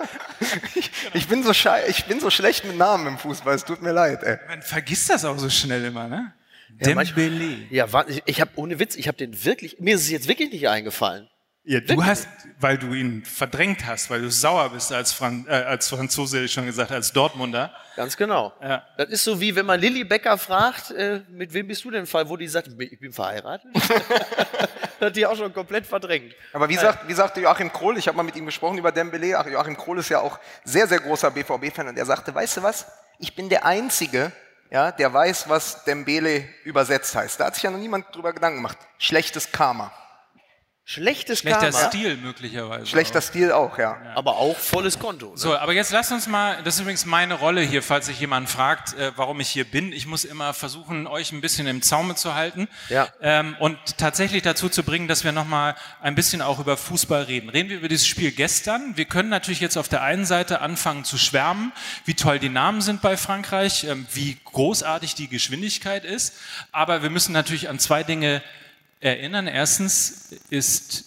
[0.75, 3.55] Ich, ich, bin so schei ich bin so schlecht mit Namen im Fußball.
[3.55, 4.23] Es tut mir leid.
[4.23, 4.37] Ey.
[4.47, 6.33] Man vergisst das auch so schnell immer, ne?
[6.79, 7.31] Ja, manchmal-
[7.69, 10.51] Ja, ich, ich habe ohne Witz, ich habe den wirklich, mir ist es jetzt wirklich
[10.51, 11.27] nicht eingefallen.
[11.69, 12.27] Ja, du hast,
[12.59, 16.45] weil du ihn verdrängt hast, weil du sauer bist als, Fran äh, als Franzose, hätte
[16.45, 17.71] ich schon gesagt, als Dortmunder.
[17.95, 18.53] Ganz genau.
[18.59, 18.87] Ja.
[18.97, 22.07] Das ist so wie wenn man Lilly Becker fragt, äh, mit wem bist du denn
[22.07, 23.69] Fall, wo die sagt, ich bin verheiratet.
[23.75, 23.85] das
[24.99, 26.33] hat die auch schon komplett verdrängt.
[26.53, 29.37] Aber wie, sagt, wie sagte Joachim Krohl, ich habe mal mit ihm gesprochen über Dembele,
[29.37, 32.63] Ach, Joachim Krohl ist ja auch sehr, sehr großer BVB-Fan und er sagte, weißt du
[32.63, 32.87] was,
[33.19, 34.31] ich bin der Einzige,
[34.71, 37.39] ja, der weiß, was Dembele übersetzt heißt.
[37.39, 38.79] Da hat sich ja noch niemand drüber Gedanken gemacht.
[38.97, 39.93] Schlechtes Karma.
[40.91, 41.87] Schlechtes Schlechter Karma.
[41.87, 42.87] Stil möglicherweise.
[42.87, 43.23] Schlechter auch.
[43.23, 44.01] Stil auch, ja.
[44.15, 45.27] Aber auch volles Konto.
[45.27, 45.37] Ne?
[45.37, 48.49] So, aber jetzt lasst uns mal, das ist übrigens meine Rolle hier, falls sich jemand
[48.49, 49.93] fragt, äh, warum ich hier bin.
[49.93, 53.07] Ich muss immer versuchen, euch ein bisschen im Zaume zu halten Ja.
[53.21, 57.49] ähm, und tatsächlich dazu zu bringen, dass wir nochmal ein bisschen auch über Fußball reden.
[57.49, 58.97] Reden wir über dieses Spiel gestern.
[58.97, 61.71] Wir können natürlich jetzt auf der einen Seite anfangen zu schwärmen,
[62.05, 66.33] wie toll die Namen sind bei Frankreich, ähm, wie großartig die Geschwindigkeit ist,
[66.71, 68.41] aber wir müssen natürlich an zwei Dinge
[68.99, 69.47] erinnern.
[69.47, 71.05] Erstens ist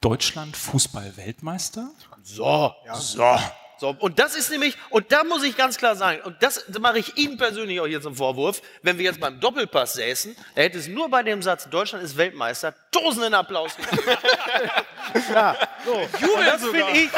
[0.00, 1.90] Deutschland Fußball-Weltmeister.
[2.22, 2.74] So.
[2.92, 3.38] So.
[3.76, 6.98] So, und das ist nämlich, und da muss ich ganz klar sagen, und das mache
[7.00, 10.78] ich Ihnen persönlich auch jetzt einen Vorwurf, wenn wir jetzt beim Doppelpass säßen, da hätte
[10.78, 14.02] es nur bei dem Satz, Deutschland ist Weltmeister, tosenden Applaus gegeben.
[15.34, 15.92] ja, so.
[15.94, 17.12] Und das finde ich,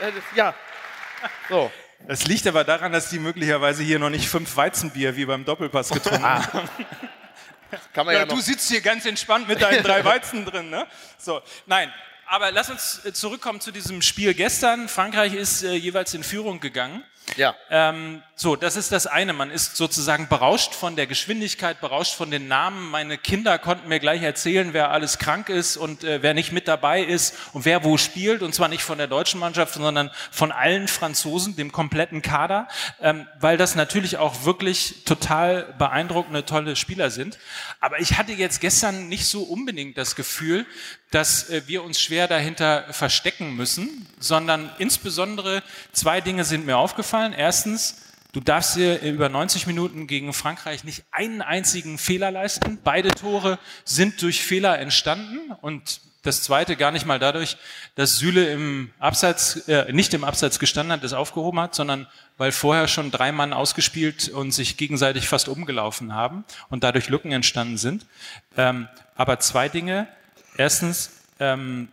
[0.00, 0.54] äh, ja,
[1.48, 1.70] so.
[2.06, 5.90] Das liegt aber daran, dass die möglicherweise hier noch nicht fünf Weizenbier wie beim Doppelpass
[5.90, 6.68] getrunken haben.
[7.92, 10.86] Kann man Ja, ja, du sitzt hier ganz entspannt mit deinen drei Weizen drin, ne?
[11.18, 11.92] So, nein.
[12.26, 14.88] Aber lass uns äh, zurückkommen zu diesem Spiel gestern.
[14.88, 17.02] Frankreich ist äh, jeweils in Führung gegangen.
[17.36, 17.54] Ja.
[17.70, 19.32] Ähm, so, das ist das eine.
[19.32, 22.90] Man ist sozusagen berauscht von der Geschwindigkeit, berauscht von den Namen.
[22.90, 26.66] Meine Kinder konnten mir gleich erzählen, wer alles krank ist und äh, wer nicht mit
[26.66, 28.42] dabei ist und wer wo spielt.
[28.42, 32.66] Und zwar nicht von der deutschen Mannschaft, sondern von allen Franzosen, dem kompletten Kader,
[33.00, 37.38] ähm, weil das natürlich auch wirklich total beeindruckende, tolle Spieler sind.
[37.80, 40.66] Aber ich hatte jetzt gestern nicht so unbedingt das Gefühl,
[41.10, 47.32] dass äh, wir uns schwer dahinter verstecken müssen, sondern insbesondere zwei Dinge sind mir aufgefallen.
[47.32, 52.78] Erstens, du darfst dir über 90 Minuten gegen Frankreich nicht einen einzigen Fehler leisten.
[52.82, 57.56] Beide Tore sind durch Fehler entstanden und das zweite gar nicht mal dadurch,
[57.94, 62.52] dass Süle im Abseits, äh, nicht im Abseits gestanden hat, das aufgehoben hat, sondern weil
[62.52, 67.78] vorher schon drei Mann ausgespielt und sich gegenseitig fast umgelaufen haben und dadurch Lücken entstanden
[67.78, 68.06] sind.
[68.56, 70.08] Ähm, aber zwei Dinge.
[70.60, 71.88] Erstens, ähm,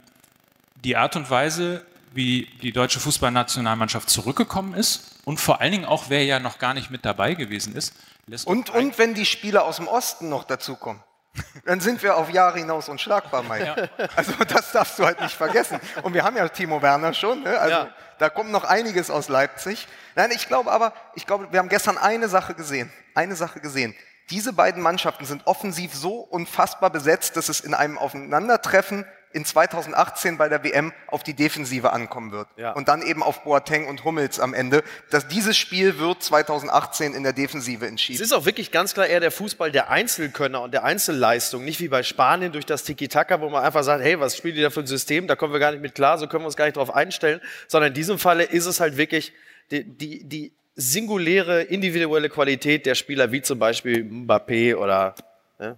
[0.84, 6.10] die Art und Weise, wie die deutsche Fußballnationalmannschaft zurückgekommen ist und vor allen Dingen auch,
[6.10, 7.94] wer ja noch gar nicht mit dabei gewesen ist.
[8.26, 11.02] lässt Und, und wenn die Spieler aus dem Osten noch dazukommen,
[11.66, 13.90] dann sind wir auf Jahre hinaus unschlagbar, Mike.
[14.18, 15.80] Also das darfst du halt nicht vergessen.
[16.04, 17.58] Und wir haben ja Timo Werner schon, ne?
[17.58, 17.90] also Ja.
[18.20, 19.88] da kommt noch einiges aus Leipzig.
[20.16, 23.96] Nein, ich glaube aber, ich glaube, wir haben gestern eine Sache gesehen, eine Sache gesehen.
[24.30, 30.38] Diese beiden Mannschaften sind offensiv so unfassbar besetzt, dass es in einem Aufeinandertreffen in 2018
[30.38, 32.48] bei der WM auf die Defensive ankommen wird.
[32.58, 32.72] Ja.
[32.72, 34.84] Und dann eben auf Boateng und Hummels am Ende.
[35.12, 38.24] Dass dieses Spiel wird 2018 in der Defensive Es entschieden.
[38.24, 41.64] ist auch wirklich ganz klar eher der Fußball der Einzelkönner und der Einzelleistung.
[41.64, 44.64] Nicht wie bei Spanien durch das Tiki-Taka, wo man einfach sagt, hey, was spielt ihr
[44.64, 45.28] da für ein System?
[45.28, 47.42] Da kommen wir gar nicht mit klar, so können wir uns gar nicht drauf einstellen.
[47.68, 49.34] Sondern in diesem Falle ist es halt wirklich
[49.72, 55.16] die, die, die singuläre, individuelle Qualität der Spieler, wie zum Beispiel Mbappé oder
[55.60, 55.78] ne?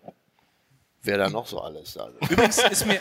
[1.01, 1.97] wer da noch so alles.
[1.97, 2.17] Also.
[2.29, 2.99] Übrigens ist mir.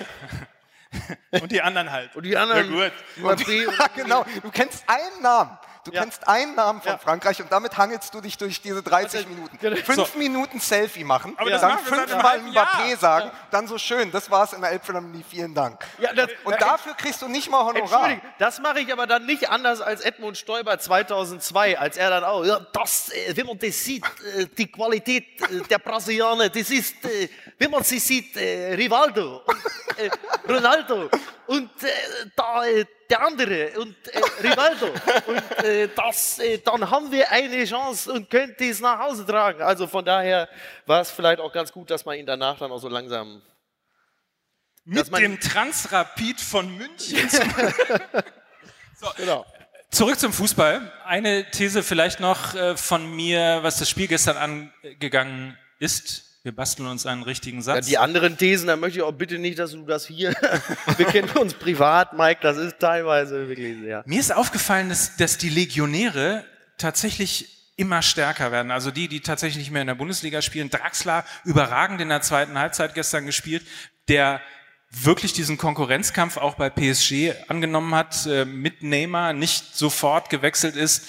[1.43, 2.17] Und die anderen halt.
[2.17, 2.75] Und die anderen.
[2.75, 2.93] Ja, gut.
[3.19, 4.25] Mbappé und Ja, genau.
[4.43, 5.59] Du kennst einen Namen.
[5.89, 6.03] Du Ja.
[6.03, 6.99] kennst einen Namen von Ja.
[6.99, 9.59] Frankreich und damit hangelst du dich durch diese 30 Also, Minuten.
[9.59, 9.77] genau.
[9.77, 14.53] Fünf Minuten Selfie machen, Aber das dann fünfmal Mbappé sagen, dann so schön, das war's
[14.53, 15.83] in der Elbphilharmonie, vielen Dank.
[15.99, 18.11] Ja, das, Und dafür kriegst du nicht mal Honorar.
[18.11, 22.25] Entschuldigung, das mache ich aber dann nicht anders als Edmund Stoiber 2002, als er dann
[22.25, 24.05] auch, ja, das, äh, wenn man das sieht,
[24.37, 26.97] äh, die Qualität äh, der Brasilianer, das ist,
[27.59, 29.43] wenn man sie sieht, Rivaldo
[30.49, 31.09] Ronaldo
[31.49, 31.89] und äh,
[32.37, 34.87] da äh, der andere und äh, Rivaldo
[35.27, 39.63] und äh, das, äh, dann haben wir eine Chance und können es nach Hause tragen.
[39.63, 40.49] Also von daher
[40.87, 43.43] war es vielleicht auch ganz gut, dass man ihn danach dann auch so langsam
[44.85, 47.29] Mit dem Transrapid von München.
[47.31, 49.47] zum- genau.
[49.91, 50.93] Zurück zum Fußball.
[51.07, 56.28] Eine These vielleicht noch äh, von mir, was das Spiel gestern angegangen ist.
[56.49, 57.87] Wir basteln uns einen richtigen Ja, Satz.
[57.89, 60.31] die anderen Thesen, da möchte ich auch bitte nicht, dass du das hier.
[60.97, 64.03] Wir kennen uns privat, Mike, das ist teilweise wirklich sehr.
[64.07, 66.47] Mir ist aufgefallen, dass, dass die Legionäre
[66.79, 68.71] tatsächlich immer stärker werden.
[68.71, 70.71] Also die, die tatsächlich nicht mehr in der Bundesliga spielen.
[70.71, 73.67] Draxler überragend in der zweiten Halbzeit gestern gespielt,
[74.09, 74.41] der
[74.91, 81.05] wirklich diesen Konkurrenzkampf auch bei PSG angenommen hat, äh, mit Neymar nicht sofort gewechselt ist,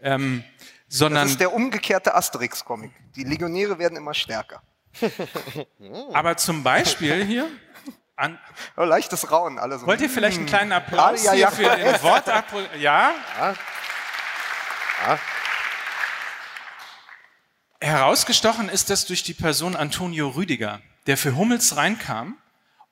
[0.00, 0.44] ähm,
[0.88, 2.92] Das sondern ist der umgekehrte Asterix-Comic.
[3.16, 4.62] Die Legionäre werden immer stärker.
[6.12, 7.48] Aber zum Beispiel hier
[8.16, 8.38] an,
[8.76, 9.86] Oh, leichtes Rauen, alle so.
[9.86, 11.76] Wollt ihr vielleicht einen kleinen Applaus Ja, ja, hier ja.
[11.76, 12.62] für den Wortabbruch?
[12.78, 13.12] Ja?
[17.80, 22.38] Herausgestochen ist das durch die Person Antonio Rüdiger, der für Hummels reinkam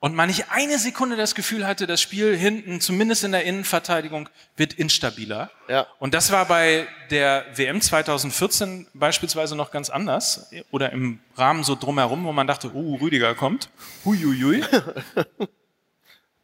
[0.05, 4.29] und man nicht eine Sekunde das Gefühl hatte, das Spiel hinten, zumindest in der Innenverteidigung,
[4.55, 5.49] wird instabiler.
[5.67, 5.87] Ja.
[5.97, 11.73] Und das war bei der WM 2014 beispielsweise noch ganz anders oder im Rahmen so
[11.73, 13.71] drumherum, wo man dachte, oh, Rüdiger kommt.
[14.05, 14.63] Huiuiui.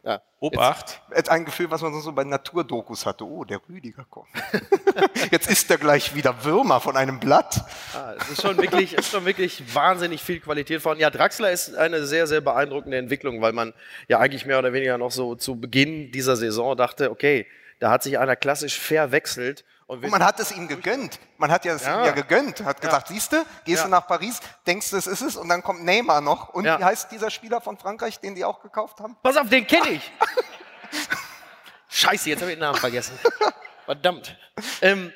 [0.04, 0.20] Ja.
[0.40, 1.00] Obacht.
[1.14, 3.24] Jetzt ein Gefühl, was man so bei Naturdokus hatte.
[3.24, 4.26] Oh, der Rüdiger kommt.
[5.30, 7.64] Jetzt ist er gleich wieder Würmer von einem Blatt.
[7.94, 11.02] Ah, es ist schon wirklich, ist schon wirklich wahnsinnig viel Qualität vorhanden.
[11.02, 13.72] Ja, Draxler ist eine sehr, sehr beeindruckende Entwicklung, weil man
[14.08, 17.46] ja eigentlich mehr oder weniger noch so zu Beginn dieser Saison dachte, okay,
[17.78, 19.64] da hat sich einer klassisch verwechselt.
[19.92, 21.20] Und, Und man hat es ihm gegönnt.
[21.36, 22.00] Man hat ja es Ja.
[22.00, 22.64] ihm ja gegönnt.
[22.64, 23.84] Hat gesagt, siehst du, gehst Ja.
[23.84, 26.48] du nach Paris, denkst du, es ist es, und dann kommt Neymar noch.
[26.48, 26.78] Und Ja.
[26.78, 29.18] wie heißt dieser Spieler von Frankreich, den die auch gekauft haben?
[29.22, 30.12] Pass auf, den kenne ich.
[31.90, 33.18] Scheiße, jetzt habe ich den Namen vergessen.
[33.84, 34.34] Verdammt.
[34.80, 35.12] Ähm,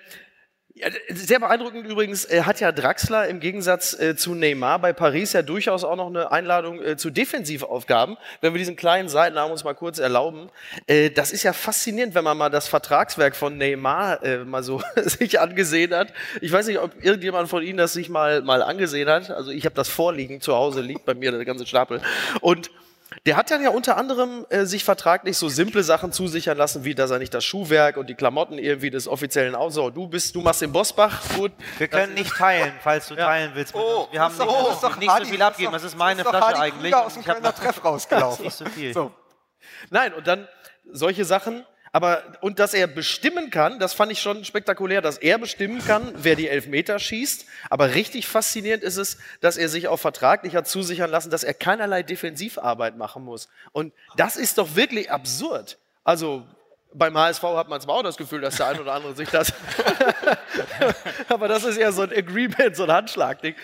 [0.79, 5.33] ja, sehr beeindruckend übrigens äh, hat ja Draxler im Gegensatz äh, zu Neymar bei Paris
[5.33, 8.19] ja durchaus auch noch eine Einladung äh, zu Defensivaufgaben.
[8.43, 10.51] Wenn wir diesen kleinen Seitenarm uns mal kurz erlauben.
[10.87, 14.83] Äh, das ist ja faszinierend, wenn man mal das Vertragswerk von Neymar äh, mal so
[14.97, 16.13] sich angesehen hat.
[16.43, 19.31] Ich weiß nicht, ob irgendjemand von Ihnen das sich mal, mal angesehen hat.
[19.31, 22.03] Also ich habe das vorliegen, zu Hause liegt bei mir der ganze Stapel.
[22.43, 22.71] Und
[23.27, 26.95] der hat dann ja unter anderem äh, sich vertraglich so simple Sachen zusichern lassen, wie
[26.95, 29.91] dass er nicht das Schuhwerk und die Klamotten irgendwie des offiziellen Aussau.
[29.91, 31.53] Du bist, du machst den Bossbach, gut.
[31.79, 33.27] Wir können nicht teilen, falls du Ja.
[33.27, 33.75] teilen willst.
[33.75, 35.73] Oh, wir haben nicht, doch- nicht, das nicht so Hardy, viel abgeben.
[35.73, 36.93] Das ist meine das Flasche Hardy eigentlich.
[36.93, 38.45] Krüger aus dem Kölner Treff rausgelaufen.
[38.45, 38.95] Nicht so viel.
[38.95, 39.13] So.
[39.91, 40.47] Nein, und dann
[40.93, 41.67] solche Sachen.
[41.97, 46.13] Aber, und dass er bestimmen kann, das fand ich schon spektakulär, dass er bestimmen kann,
[46.15, 47.47] wer die Elfmeter schießt.
[47.71, 51.55] Aber richtig faszinierend ist es, dass er sich auch vertraglich hat zusichern lassen, dass er
[51.55, 53.49] keinerlei Defensivarbeit machen muss.
[53.73, 55.79] Und das ist doch wirklich absurd.
[56.05, 56.47] Also,
[56.93, 59.55] beim HSV hat man zwar auch das Gefühl, dass der ein oder andere sich das.
[61.31, 63.55] aber das ist eher so ein Agreement, so ein Handschlagding.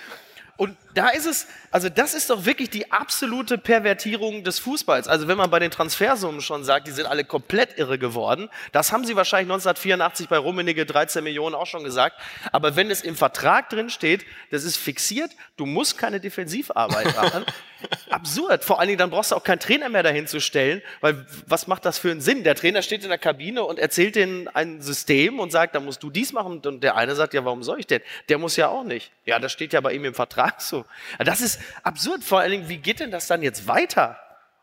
[0.62, 5.08] Und da ist es, also das ist doch wirklich die absolute Pervertierung des Fußballs.
[5.08, 8.92] Also wenn man bei den Transfersummen schon sagt, die sind alle komplett irre geworden, das
[8.92, 12.16] haben sie wahrscheinlich 1984 bei Rummenigge 13 Millionen auch schon gesagt.
[12.52, 17.44] Aber wenn es im Vertrag drin steht, das ist fixiert, du musst keine Defensivarbeit machen.
[18.22, 18.62] Absurd.
[18.62, 21.66] Vor allen Dingen, dann brauchst du auch keinen Trainer mehr dahin zu stellen, weil was
[21.66, 22.44] macht das für einen Sinn?
[22.44, 26.04] Der Trainer steht in der Kabine und erzählt denen ein System und sagt, da musst
[26.04, 26.60] du dies machen.
[26.64, 28.00] Und der eine sagt, ja, warum soll ich denn?
[28.28, 29.10] Der muss ja auch nicht.
[29.24, 30.84] Ja, das steht ja bei ihm im Vertrag so.
[31.18, 32.22] Das ist absurd.
[32.22, 34.18] Vor allen Dingen, wie geht denn das dann jetzt weiter?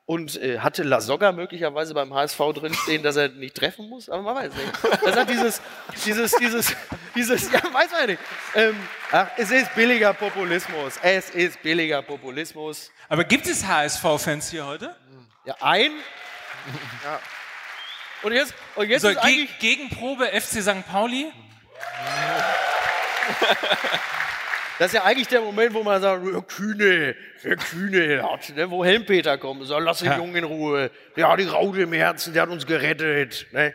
[0.10, 4.10] Und äh, hatte Lasogga möglicherweise beim HSV drinstehen, dass er nicht treffen muss?
[4.10, 4.72] Aber man weiß nicht.
[5.06, 5.62] Das hat dieses,
[6.04, 6.76] dieses, dieses,
[7.16, 8.20] dieses, ja, weiß man nicht.
[8.56, 8.76] Ähm,
[9.12, 10.96] ach, es ist billiger Populismus.
[11.04, 12.92] Es ist billiger Populismus.
[13.08, 14.96] Aber gibt es HSV-Fans hier heute?
[15.46, 15.92] Ja, ein.
[17.04, 17.20] Ja.
[18.24, 19.60] Und jetzt, und jetzt So, ist Ge eigentlich.
[19.60, 20.88] Gegenprobe FC St.
[20.92, 21.32] Pauli.
[24.80, 28.72] Das ist ja eigentlich der Moment, wo man sagt, "Ja, Kühne, der Kühne hat, ne,
[28.72, 30.18] wo Helmpeter kommt, sagt, lass den Ja.
[30.18, 30.90] Jungen in Ruhe.
[31.16, 33.46] Der hat die Raude im Herzen, der hat uns gerettet.
[33.52, 33.74] Ne?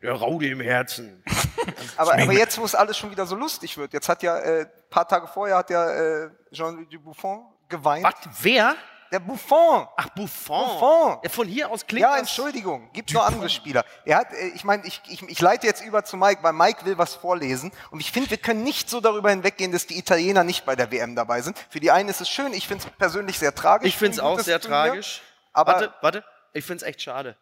[0.00, 1.22] Der Raude im Herzen.
[1.96, 4.66] Aber, aber jetzt, wo es alles schon wieder so lustig wird, jetzt hat ja, äh,
[4.90, 8.04] paar Tage vorher hat ja äh, Jean-Louis Buffon geweint.
[8.04, 8.14] Was?
[8.42, 8.74] Wer?
[9.14, 9.86] Der Buffon.
[9.96, 10.66] Ach, Buffon.
[10.66, 11.18] Buffon.
[11.22, 12.16] Ja, von hier aus klingt Ja.
[12.16, 13.84] Entschuldigung, gibt noch andere Spieler.
[14.04, 16.84] Er hat, äh, ich meine, ich, ich, ich leite jetzt über zu Mike, weil Mike
[16.84, 17.70] will was vorlesen.
[17.92, 20.90] Und ich finde, wir können nicht so darüber hinweggehen, dass die Italiener nicht bei der
[20.90, 21.56] WM dabei sind.
[21.70, 23.88] Für die einen ist es schön, ich finde es persönlich sehr tragisch.
[23.88, 24.78] Ich finde es auch sehr Turnier.
[24.86, 25.22] tragisch.
[25.52, 26.24] Aber warte, warte.
[26.52, 27.36] Ich finde es echt schade.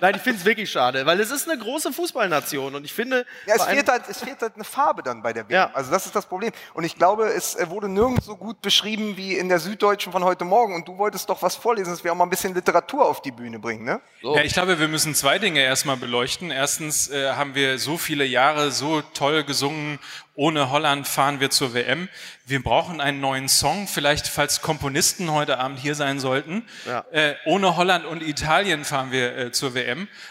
[0.00, 3.26] Nein, ich finde es wirklich schade, weil es ist eine große Fußballnation und ich finde.
[3.46, 5.54] Ja, es fehlt, halt, es fehlt halt eine Farbe dann bei der WM.
[5.54, 5.70] Ja.
[5.72, 6.52] Also das ist das Problem.
[6.74, 10.24] Und ich glaube, es äh, wurde nirgends so gut beschrieben wie in der Süddeutschen von
[10.24, 10.74] heute Morgen.
[10.74, 13.32] Und du wolltest doch was vorlesen, dass wir auch mal ein bisschen Literatur auf die
[13.32, 14.00] Bühne bringen, ne?
[14.22, 16.50] Ja, ich glaube, wir müssen zwei Dinge erstmal beleuchten.
[16.50, 19.98] Erstens äh, haben wir so viele Jahre so toll gesungen,
[20.38, 22.08] ohne Holland fahren wir zur WM.
[22.46, 26.64] Wir brauchen einen neuen Song, vielleicht falls Komponisten heute Abend hier sein sollten.
[26.86, 27.04] Ja.
[27.10, 29.77] Äh, ohne Holland und Italien fahren wir äh, zur WM,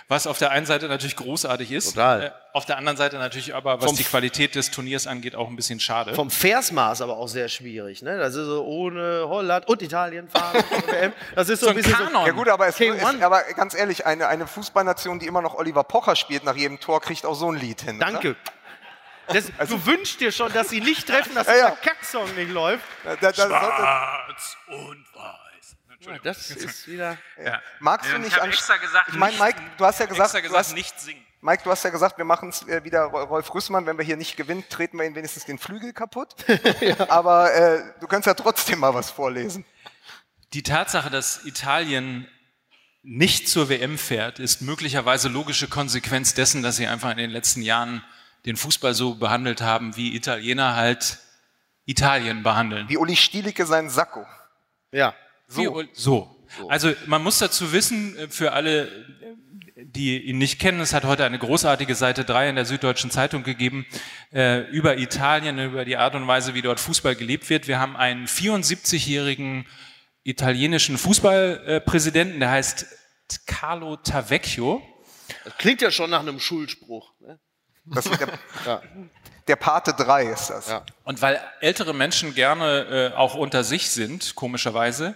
[0.08, 1.94] was auf der einen Seite natürlich großartig ist.
[1.94, 2.24] Total.
[2.24, 5.48] Äh, auf der anderen Seite natürlich aber, was Vom- die Qualität des Turniers angeht, auch
[5.48, 6.14] ein bisschen schade.
[6.16, 8.02] Vom Versmaß aber auch sehr schwierig.
[8.02, 8.18] Ne?
[8.18, 10.64] Das ist so ohne Holland und Italien fahren.
[10.88, 11.14] WM.
[11.36, 12.26] Das ist so, So ein ein bisschen Kanon.
[12.26, 13.16] Ja gut, aber, es, K1.
[13.18, 16.80] es, aber ganz ehrlich, eine, eine Fußballnation, die immer noch Oliver Pocher spielt nach jedem
[16.80, 17.96] Tor, kriegt auch so ein Lied hin.
[18.00, 18.06] so.
[18.06, 18.36] Danke.
[19.28, 21.70] Das, du wünschst dir schon, dass sie nicht treffen, dass Ja, ja.
[21.72, 22.84] dieser Kacksong nicht läuft.
[23.04, 23.18] Oder?
[23.18, 25.47] Da, da, sollte, Schwarz und weiß.
[26.24, 27.18] Das ist wieder.
[27.44, 27.62] Ja.
[27.80, 30.00] magst du Ja, ich nicht hab an- extra gesagt, Ich meine, nicht- Mike, du hast
[30.00, 31.24] ja gesagt, extra du gesagt hast, nicht singen.
[31.42, 34.04] Mike, du hast ja gesagt, wir machen es äh, wieder Ro- Rolf Rüssmann, wenn wir
[34.06, 36.30] hier nicht gewinnen, treten wir ihn wenigstens den Flügel kaputt.
[37.10, 39.64] Aber äh, du kannst ja trotzdem mal was vorlesen.
[40.54, 42.28] Die Tatsache, dass Italien
[43.04, 47.62] nicht zur WM fährt, ist möglicherweise logische Konsequenz dessen, dass sie einfach in den letzten
[47.62, 48.04] Jahren
[48.46, 51.20] den Fußball so behandelt haben, wie Italiener halt
[51.86, 52.90] Italien behandeln.
[52.90, 54.26] Wie Uli Stielicke seinen Sakko.
[54.92, 55.14] Ja.
[55.48, 55.84] So.
[55.94, 56.38] so.
[56.70, 58.90] Also man muss dazu wissen, äh, für alle, äh,
[59.76, 63.44] die ihn nicht kennen, es hat heute eine großartige Seite 3 in der Süddeutschen Zeitung
[63.44, 63.86] gegeben
[64.34, 67.68] äh, über Italien, über die Art und Weise, wie dort Fußball gelebt wird.
[67.68, 69.66] Wir haben einen 74-jährigen
[70.24, 72.86] italienischen Fußballpräsidenten, der heißt
[73.46, 74.82] Carlo Tavecchio.
[75.44, 77.14] Das klingt ja schon nach einem Schuldspruch.
[77.20, 77.40] Ne?
[77.94, 78.28] Das ist der,
[78.66, 78.82] Ja.
[79.48, 80.68] der Pate 3 ist das.
[80.70, 80.84] Ja.
[81.04, 85.16] Und weil ältere Menschen gerne äh, auch unter sich sind, komischerweise,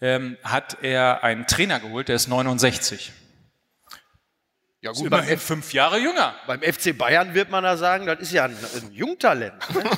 [0.00, 3.12] ähm, hat er einen Trainer geholt, der ist 69.
[4.80, 6.34] Ja, Ist gut, beim, immerhin fünf Jahre jünger.
[6.48, 9.54] beim FC Bayern wird man da sagen, das ist ja ein, ein Jungtalent.
[9.74, 9.84] Ne?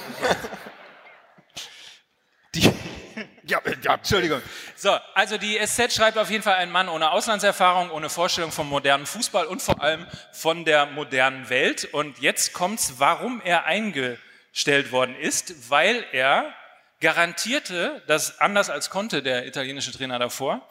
[3.46, 4.40] Ja, ja, Entschuldigung.
[4.74, 8.70] So, also die SZ schreibt auf jeden Fall ein Mann ohne Auslandserfahrung, ohne Vorstellung vom
[8.70, 11.84] modernen Fußball und vor allem von der modernen Welt.
[11.92, 16.54] Und jetzt kommt's, warum er eingestellt worden ist, weil er
[17.00, 20.66] garantierte, dass anders als konnte der italienische Trainer davor,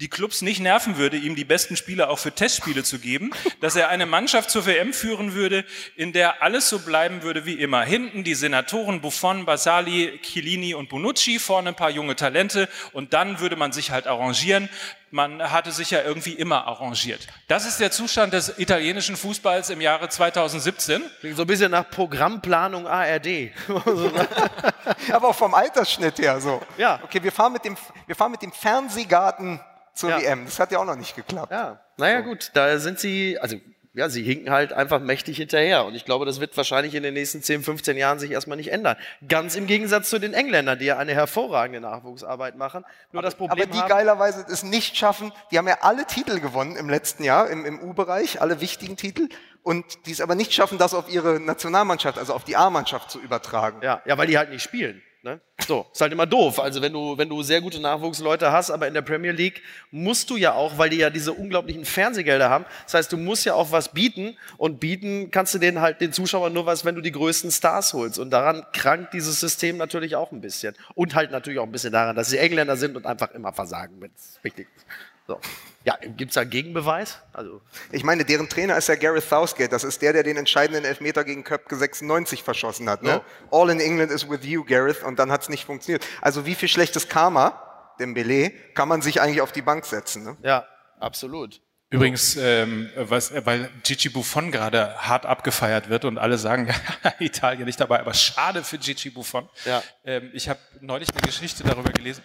[0.00, 3.30] die Clubs nicht nerven würde, ihm die besten Spieler auch für Testspiele zu geben,
[3.60, 5.64] dass er eine Mannschaft zur WM führen würde,
[5.96, 7.84] in der alles so bleiben würde wie immer.
[7.84, 13.38] Hinten die Senatoren Buffon, Basali, Chiellini und Bonucci, vorne ein paar junge Talente und dann
[13.38, 14.68] würde man sich halt arrangieren.
[15.14, 17.28] Man hatte sich ja irgendwie immer arrangiert.
[17.46, 21.00] Das ist der Zustand des italienischen Fußballs im Jahre 2017.
[21.20, 23.52] Klingt so ein bisschen nach Programmplanung ARD.
[25.12, 26.60] Aber auch vom Altersschnitt her so.
[26.78, 26.98] Ja.
[27.04, 27.76] Okay, wir fahren mit dem,
[28.08, 29.60] wir fahren mit dem Fernsehgarten
[29.94, 30.20] zur Ja.
[30.20, 30.46] WM.
[30.46, 31.52] Das hat ja auch noch nicht geklappt.
[31.52, 33.54] Ja, naja, gut, da sind sie, also
[33.94, 35.84] ja, sie hinken halt einfach mächtig hinterher.
[35.84, 38.72] Und ich glaube, das wird wahrscheinlich in den nächsten 10, 15 Jahren sich erstmal nicht
[38.72, 38.96] ändern.
[39.28, 42.84] Ganz im Gegensatz zu den Engländern, die ja eine hervorragende Nachwuchsarbeit machen.
[43.12, 46.40] Nur das Aber Problem die haben, geilerweise es nicht schaffen, die haben ja alle Titel
[46.40, 49.28] gewonnen im letzten Jahr im, im U-Bereich, alle wichtigen Titel,
[49.62, 53.20] und die es aber nicht schaffen, das auf ihre Nationalmannschaft, also auf die A-Mannschaft zu
[53.20, 53.78] übertragen.
[53.82, 55.02] ja, ja, weil die halt nicht spielen.
[55.24, 55.40] Ne?
[55.66, 56.60] So, ist halt immer doof.
[56.60, 60.28] Also wenn du, wenn du sehr gute Nachwuchsleute hast, aber in der Premier League musst
[60.28, 63.54] du ja auch, weil die ja diese unglaublichen Fernsehgelder haben, das heißt, du musst ja
[63.54, 67.00] auch was bieten und bieten kannst du denen halt den Zuschauern nur was, wenn du
[67.00, 68.18] die größten Stars holst.
[68.18, 70.74] Und daran krankt dieses System natürlich auch ein bisschen.
[70.94, 74.02] Und halt natürlich auch ein bisschen daran, dass sie Engländer sind und einfach immer versagen,
[74.02, 74.84] wenn es wichtig ist.
[75.26, 75.40] So.
[75.84, 77.18] Ja, gibt's da Gegenbeweis?
[77.32, 77.60] Also,
[77.92, 79.70] Ich meine, deren Trainer ist ja Gareth Southgate.
[79.70, 83.02] Das ist der, der den entscheidenden Elfmeter gegen Köpke 96 verschossen hat.
[83.02, 83.20] Ne?
[83.50, 85.02] All in England is with you, Gareth.
[85.02, 86.06] Und dann hat es nicht funktioniert.
[86.22, 90.24] Also wie viel schlechtes Karma, Dembele, kann man sich eigentlich auf die Bank setzen?
[90.24, 90.36] Ne?
[90.42, 90.66] ja,
[90.98, 91.60] absolut.
[91.90, 96.74] Übrigens, ähm, was, weil Gigi Buffon gerade hart abgefeiert wird und alle sagen,
[97.20, 99.48] Italien nicht dabei, aber schade für Gigi Buffon.
[99.64, 99.80] Ja.
[100.04, 102.24] Ähm, ich habe neulich eine Geschichte darüber gelesen.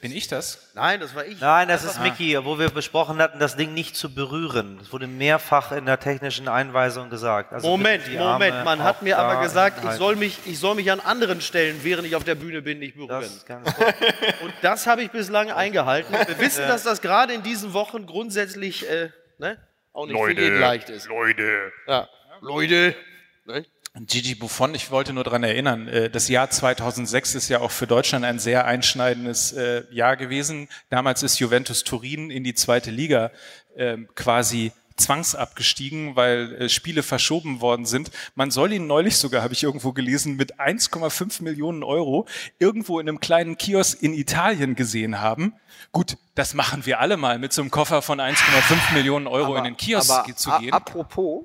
[0.00, 0.70] Bin ich das?
[0.74, 1.40] Nein, das war ich.
[1.40, 4.78] Nein, das ist Mickey, wo wir besprochen hatten, das Ding nicht zu berühren.
[4.78, 7.52] Das wurde mehrfach in der technischen Einweisung gesagt.
[7.52, 8.54] Also Moment, Moment.
[8.54, 11.80] Arme Man hat mir aber gesagt, ich soll, mich, ich soll mich an anderen Stellen,
[11.82, 13.22] während ich auf der Bühne bin, nicht berühren.
[13.22, 13.86] Das ist ganz gut.
[14.42, 16.14] Und das habe ich bislang eingehalten.
[16.14, 19.58] Wir wissen, dass das gerade in diesen Wochen grundsätzlich äh, ne,
[19.92, 21.08] auch nicht für jeden leicht ist.
[21.08, 21.72] Leute.
[21.86, 22.08] Ja.
[22.40, 22.94] Leute.
[23.46, 23.64] Ne?
[24.06, 27.86] Gigi Buffon, ich wollte nur daran erinnern, äh, das Jahr 2006 ist ja auch für
[27.86, 30.68] Deutschland ein sehr einschneidendes äh, Jahr gewesen.
[30.90, 33.30] Damals ist Juventus Turin in die zweite Liga
[33.76, 38.10] ähm, quasi zwangsabgestiegen, weil äh, Spiele verschoben worden sind.
[38.34, 42.26] Man soll ihn neulich sogar, habe ich irgendwo gelesen, mit 1,5 Millionen Euro
[42.58, 45.54] irgendwo in einem kleinen Kiosk in Italien gesehen haben.
[45.92, 49.64] Gut, das machen wir alle mal, mit so einem Koffer von 1,5 Millionen Euro in
[49.64, 50.72] den Kiosk aber zu gehen.
[50.72, 51.44] Apropos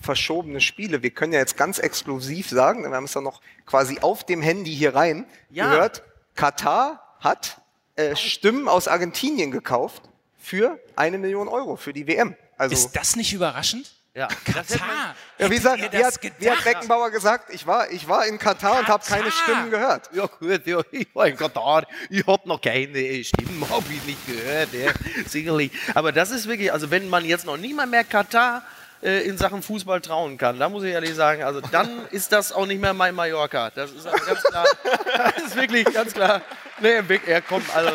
[0.00, 3.98] verschobene Spiele, wir können ja jetzt ganz exklusiv sagen, wir haben es ja noch quasi
[4.00, 5.70] auf dem Handy hier rein Ja.
[5.70, 6.02] gehört,
[6.34, 7.60] Katar hat
[7.96, 10.02] äh, Stimmen aus Argentinien gekauft
[10.38, 12.34] für eine Million Euro für die WM.
[12.56, 13.92] Also Ist das nicht überraschend?
[14.12, 15.14] Ja, Katar.
[15.38, 16.64] ja, wie, sagt, wie, hat, wie hat?
[16.64, 19.38] Beckenbauer gesagt, ich war, ich war in Katar und habe keine Katar.
[19.42, 20.10] Stimmen gehört.
[20.12, 24.26] ja gut, ja, ich war in Katar, ich habe noch keine Stimmen, habe ich nicht
[24.26, 24.90] gehört, ja,
[25.26, 25.70] sicherlich.
[25.94, 28.64] Aber das ist wirklich, also wenn man jetzt noch nicht mal mehr Katar
[29.02, 32.52] äh, in Sachen Fußball trauen kann, da muss ich ehrlich sagen, also dann ist das
[32.52, 33.70] auch nicht mehr mein Mallorca.
[33.70, 34.66] Das ist also ganz klar,
[35.34, 36.42] das ist wirklich ganz klar,
[36.80, 37.92] nee, er kommt, also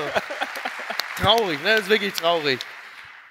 [1.18, 2.60] traurig, ne, das ist wirklich traurig.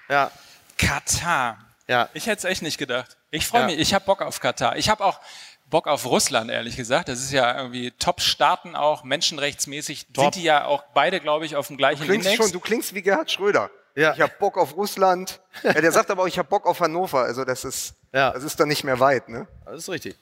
[0.09, 0.31] Ja,
[0.77, 1.57] Katar.
[1.87, 2.09] ja.
[2.13, 3.17] Ich hätte es echt nicht gedacht.
[3.31, 3.67] Ich freue Ja.
[3.67, 4.75] mich, ich habe Bock auf Katar.
[4.77, 5.19] Ich habe auch
[5.67, 7.09] Bock auf Russland, ehrlich gesagt.
[7.09, 10.07] Das ist ja irgendwie Top-Staaten auch, menschenrechtsmäßig.
[10.15, 12.43] Sind die ja auch beide, glaube ich, auf dem gleichen Klingst Index.
[12.43, 13.71] schon, du klingst wie Gerhard Schröder.
[13.95, 14.13] Ja.
[14.13, 15.39] Ich habe Bock auf Russland.
[15.63, 17.19] Ja, der sagt aber auch, ich habe Bock auf Hannover.
[17.23, 18.31] Also das ist, Ja.
[18.31, 19.29] das ist dann nicht mehr weit.
[19.29, 19.47] Ne?
[19.65, 20.17] Das ist richtig.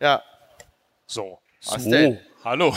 [0.00, 0.22] Ja,
[1.06, 1.38] So.
[1.66, 1.90] Was so.
[1.90, 2.18] denn?
[2.42, 2.74] Hallo.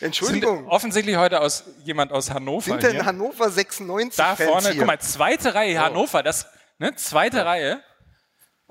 [0.00, 0.60] Entschuldigung.
[0.60, 3.04] Sind offensichtlich heute aus, jemand aus Hannover Sind denn hier.
[3.04, 4.78] Hannover 96 Da Fans vorne, hier?
[4.78, 6.46] guck mal, zweite Reihe Hannover, das,
[6.78, 7.82] ne, zweite Reihe.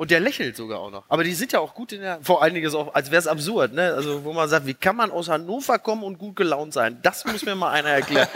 [0.01, 1.03] Und der lächelt sogar auch noch.
[1.09, 2.19] Aber die sind ja auch gut in der.
[2.23, 3.93] Vor allen Dingen ist auch, als wäre es absurd, ne?
[3.93, 6.97] Also, wo man sagt, wie kann man aus Hannover kommen und gut gelaunt sein?
[7.03, 8.27] Das muss mir mal einer erklären.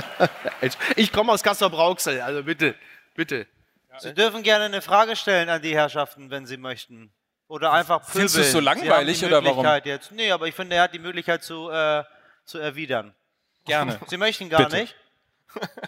[0.96, 2.74] ich komme aus Kassel Brauxel, also bitte,
[3.14, 3.46] bitte.
[3.98, 7.12] Sie dürfen gerne eine Frage stellen an die Herrschaften, wenn Sie möchten.
[7.46, 8.12] Oder einfach pöbeln.
[8.12, 9.64] Findest du es so langweilig oder warum?
[9.84, 10.10] Jetzt.
[10.10, 12.02] Nee, aber ich finde, er hat die Möglichkeit zu, äh,
[12.44, 13.14] zu erwidern.
[13.66, 14.00] Gerne.
[14.08, 14.78] Sie möchten gar Bitte.
[14.78, 14.96] nicht?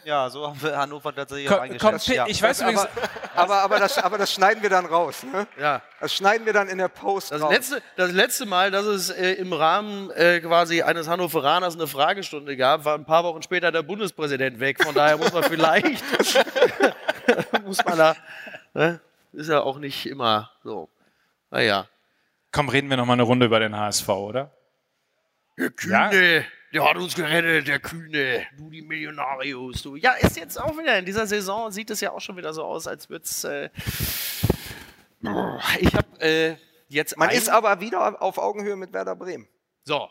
[0.05, 2.09] Ja, so haben wir Hannover tatsächlich auch Komm, komm, eingeschätzt.
[2.09, 2.27] ja.
[2.27, 2.91] ich weiß übrigens, aber,
[3.35, 5.23] aber, aber, das, aber das schneiden wir dann raus.
[5.25, 5.47] Ne?
[5.61, 5.83] Ja.
[6.01, 7.53] Das schneiden wir dann in der Post Das raus.
[7.53, 12.57] letzte, das letzte Mal, dass es äh, im Rahmen äh, quasi eines Hannoveraners eine Fragestunde
[12.57, 14.83] gab, war ein paar Wochen später der Bundespräsident weg.
[14.83, 16.03] Von daher muss man vielleicht,
[17.65, 18.17] muss man da,
[18.73, 19.01] ne?
[19.33, 20.89] ist ja auch nicht immer so.
[21.51, 21.87] Naja.
[22.53, 24.51] komm, reden wir noch mal eine Runde über den HSV, oder?
[25.59, 28.47] Der Kühne, der hat uns gerettet, der Kühne.
[28.57, 29.97] Du, die Millionarios, du.
[29.97, 32.65] Ja, ist jetzt auch wieder, in dieser Saison sieht es ja auch schon wieder so
[32.65, 33.71] aus, als würde es, äh,
[35.81, 36.57] ich habe äh,
[36.89, 39.49] jetzt Man ist aber wieder auf Augenhöhe mit Werder Bremen.
[39.85, 40.09] so.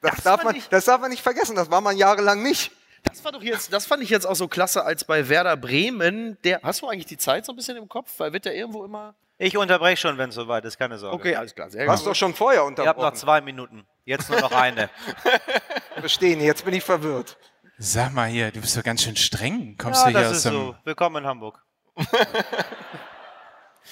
[0.00, 1.56] Das, Das darf, man, ich- das darf man nicht vergessen.
[1.56, 2.70] Das war man jahrelang nicht.
[3.02, 6.38] Das war doch jetzt, das fand ich jetzt auch so klasse, als bei Werder Bremen.
[6.44, 8.12] Der, hast du eigentlich die Zeit so ein bisschen im Kopf?
[8.18, 9.16] Weil wird der irgendwo immer.
[9.36, 11.16] Ich unterbreche schon, wenn es soweit ist, keine Sorge.
[11.16, 13.16] Okay, alles klar, sehr Du hast doch schon vorher Ihr habt noch unterbrochen.
[13.16, 13.84] zwei Minuten.
[14.04, 14.88] Jetzt nur noch eine.
[16.04, 17.38] Verstehen, jetzt bin ich verwirrt.
[17.78, 19.74] Sag mal hier, du bist doch ganz schön streng.
[19.78, 20.52] Kommst Ja, du hier das aus ist dem...
[20.52, 20.76] so.
[20.84, 21.64] Willkommen in Hamburg.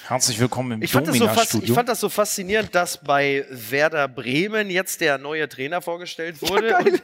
[0.08, 4.08] Herzlich willkommen im Ich fand, das so ich fand das so faszinierend, dass bei Werder
[4.08, 7.02] Bremen jetzt der neue Trainer vorgestellt wurde und,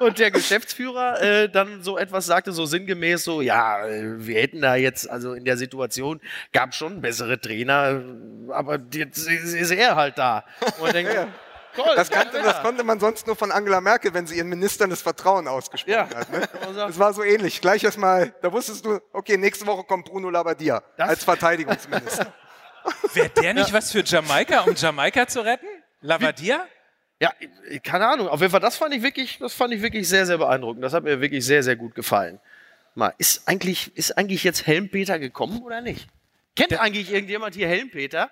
[0.00, 4.60] und der Geschäftsführer äh, dann so etwas sagte, so sinngemäß so, ja, äh, wir hätten
[4.60, 6.20] da jetzt, also in der Situation
[6.52, 10.44] gab schon bessere Trainer, äh, aber jetzt ist ist er halt da.
[10.80, 11.28] Und ich denke,
[11.76, 14.48] toll, Das, kannte, ja, das konnte man sonst nur von Angela Merkel, wenn sie ihren
[14.48, 16.08] Ministern das Vertrauen ausgesprochen Ja.
[16.14, 16.30] hat.
[16.30, 16.40] Ne?
[16.40, 16.74] Sagen.
[16.88, 17.60] Das war so ähnlich.
[17.60, 22.32] Gleich erstmal, da wusstest du, okay, nächste Woche kommt Bruno Labbadia Das- als Verteidigungsminister.
[23.14, 25.66] Wäre der nicht was für Jamaika, um Jamaika zu retten?
[26.00, 26.66] Lavadia?
[27.20, 27.32] Ja,
[27.82, 28.28] keine Ahnung.
[28.28, 30.84] Auf jeden Fall, das fand ich wirklich, das fand ich wirklich sehr, sehr beeindruckend.
[30.84, 32.38] Das hat mir wirklich sehr, sehr gut gefallen.
[32.94, 36.06] Mal, ist eigentlich, ist eigentlich jetzt Helmpeter gekommen oder nicht?
[36.56, 38.30] Kennt eigentlich irgendjemand hier Helmpeter?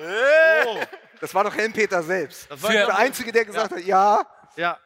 [0.00, 0.78] Oh,
[1.20, 2.50] Das war doch Helmpeter selbst.
[2.50, 4.22] das war Der Einzige, der gesagt hat, ja,
[4.56, 4.78] ja.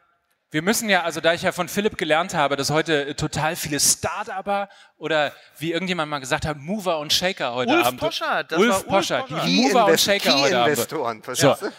[0.50, 3.56] Wir müssen ja, also da ich ja von Philipp gelernt habe, dass heute äh, total
[3.56, 7.98] viele Start-Upper oder wie irgendjemand mal gesagt hat, Mover und Shaker heute Ulf Abend.
[8.00, 9.48] Poschardt, das Ulf war Ulf Poschardt, Poschardt.
[9.48, 10.74] die Mover und Shaker heute Abend.
[10.76, 11.24] Key-Investoren, So.
[11.24, 11.72] verstehst du?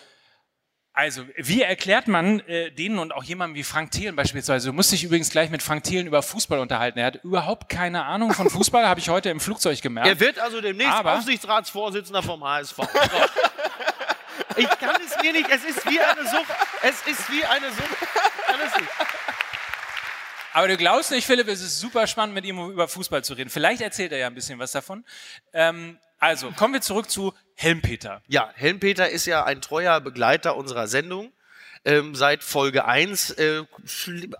[0.97, 4.69] Also, wie erklärt man äh, denen und auch jemandem wie Frank Thelen beispielsweise?
[4.69, 6.97] Du musst dich übrigens gleich mit Frank Thelen über Fußball unterhalten.
[6.99, 10.07] Er hat überhaupt keine Ahnung von Fußball, habe ich heute im Flugzeug gemerkt.
[10.07, 12.77] Er wird also demnächst Aber- Aufsichtsratsvorsitzender vom HSV.
[12.77, 12.87] So.
[14.55, 16.55] Ich kann es mir nicht, es ist wie eine Sucht.
[16.81, 17.89] Es ist wie eine Sucht.
[18.01, 18.89] Ich kann es nicht.
[20.53, 23.49] Aber du glaubst nicht, Philipp, es ist super spannend, mit ihm über Fußball zu reden.
[23.49, 25.03] Vielleicht erzählt er ja ein bisschen was davon.
[25.51, 28.21] Ähm, also, kommen wir zurück zu Helmpeter.
[28.27, 31.31] Ja, Helmpeter ist ja ein treuer Begleiter unserer Sendung.
[31.87, 33.31] Ähm, seit Folge 1.
[33.31, 33.63] Äh,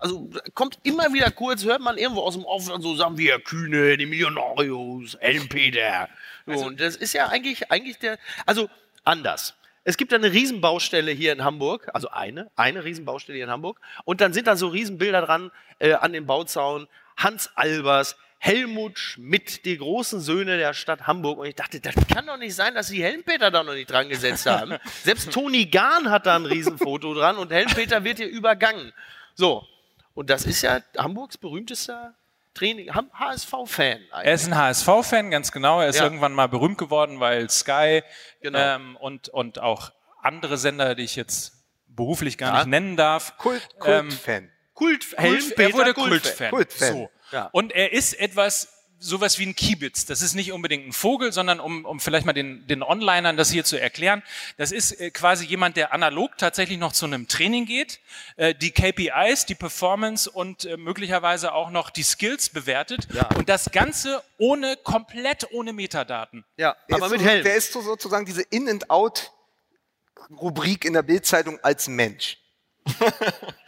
[0.00, 3.38] also kommt immer wieder kurz, hört man irgendwo aus dem Off und so sagen wir
[3.38, 6.08] Kühne, die Millionarios, Helmpeter.
[6.46, 8.68] So, und das ist ja eigentlich, eigentlich der, also
[9.04, 9.54] anders.
[9.84, 13.80] Es gibt eine Riesenbaustelle hier in Hamburg, also eine, eine Riesenbaustelle hier in Hamburg.
[14.04, 16.88] Und dann sind da so Riesenbilder dran äh, an dem Bauzaun.
[17.16, 21.38] Hans Albers, Helmut Schmidt, die großen Söhne der Stadt Hamburg.
[21.38, 24.08] Und ich dachte, das kann doch nicht sein, dass die Helmpeter da noch nicht dran
[24.08, 24.76] gesetzt haben.
[25.04, 28.92] Selbst Toni Gahn hat da ein Riesenfoto dran und Helmpeter wird hier übergangen.
[29.34, 29.66] So,
[30.14, 32.14] und das ist ja Hamburgs berühmtester
[32.54, 35.80] Training, HSV-Fan Er ist ein HSV-Fan, ganz genau.
[35.82, 36.04] Er ist Ja.
[36.04, 38.02] irgendwann mal berühmt geworden, weil Sky
[38.40, 38.58] Genau.
[38.58, 41.52] ähm, und, und auch andere Sender, die ich jetzt
[41.88, 42.58] beruflich gar Ja.
[42.60, 43.36] nicht nennen darf.
[43.36, 44.50] Kult, Ähm, Kultfan.
[44.72, 46.10] Kult, Kult, Helmpeter er wurde Kultfan.
[46.10, 46.50] Kultfan.
[46.50, 46.92] Kultfan.
[46.92, 47.10] So.
[47.32, 47.48] Ja.
[47.52, 48.68] Und er ist etwas
[48.98, 50.06] sowas wie ein Kiebitz.
[50.06, 53.50] Das ist nicht unbedingt ein Vogel, sondern um, um vielleicht mal den, den Onlinern das
[53.50, 54.22] hier zu erklären,
[54.56, 58.00] das ist äh, quasi jemand, der analog tatsächlich noch zu einem Training geht,
[58.36, 63.28] äh, die KPIs, die Performance und äh, möglicherweise auch noch die Skills bewertet Ja.
[63.36, 66.44] und das Ganze ohne, komplett ohne Metadaten.
[66.56, 67.44] Ja, aber ist mit Helm.
[67.44, 72.38] Der ist so sozusagen diese In-and-Out-Rubrik in der Bildzeitung als Mensch.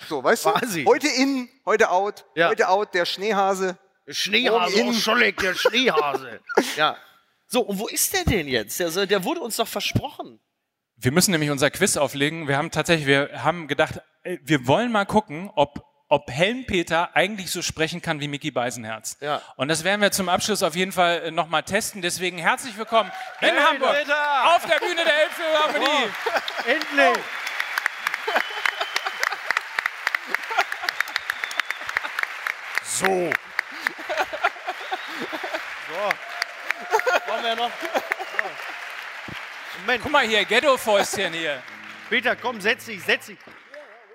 [0.09, 0.51] So, weißt du?
[0.53, 0.85] Quasi.
[0.85, 2.49] Heute in, heute out, Ja.
[2.49, 3.79] heute out, der Schneehase.
[4.07, 4.89] Schneehase in.
[4.89, 6.41] aus Scholleck, der Schneehase.
[6.77, 6.97] ja.
[7.47, 8.79] So, und wo ist der denn jetzt?
[8.81, 10.41] Der, der wurde uns doch versprochen.
[10.97, 12.49] Wir müssen nämlich unser Quiz auflegen.
[12.49, 17.51] Wir haben tatsächlich, wir haben gedacht, äh, wir wollen mal gucken, ob, ob Helmpeter eigentlich
[17.51, 19.17] so sprechen kann wie Mickey Beisenherz.
[19.21, 19.41] Ja.
[19.57, 22.03] Und das werden wir zum Abschluss auf jeden Fall nochmal testen.
[22.03, 23.11] Deswegen herzlich willkommen
[23.41, 24.15] in Hey, Hamburg Leute!
[24.45, 26.11] auf der Bühne der Elbphilharmonie.
[26.67, 27.25] Endlich!
[32.99, 33.07] So.
[33.07, 33.13] So.
[37.31, 37.71] Wollen wir noch?
[39.79, 41.63] Moment, Guck mal hier, Ghetto-Fäustchen hier.
[42.11, 43.39] Peter, komm, setz dich, setz dich.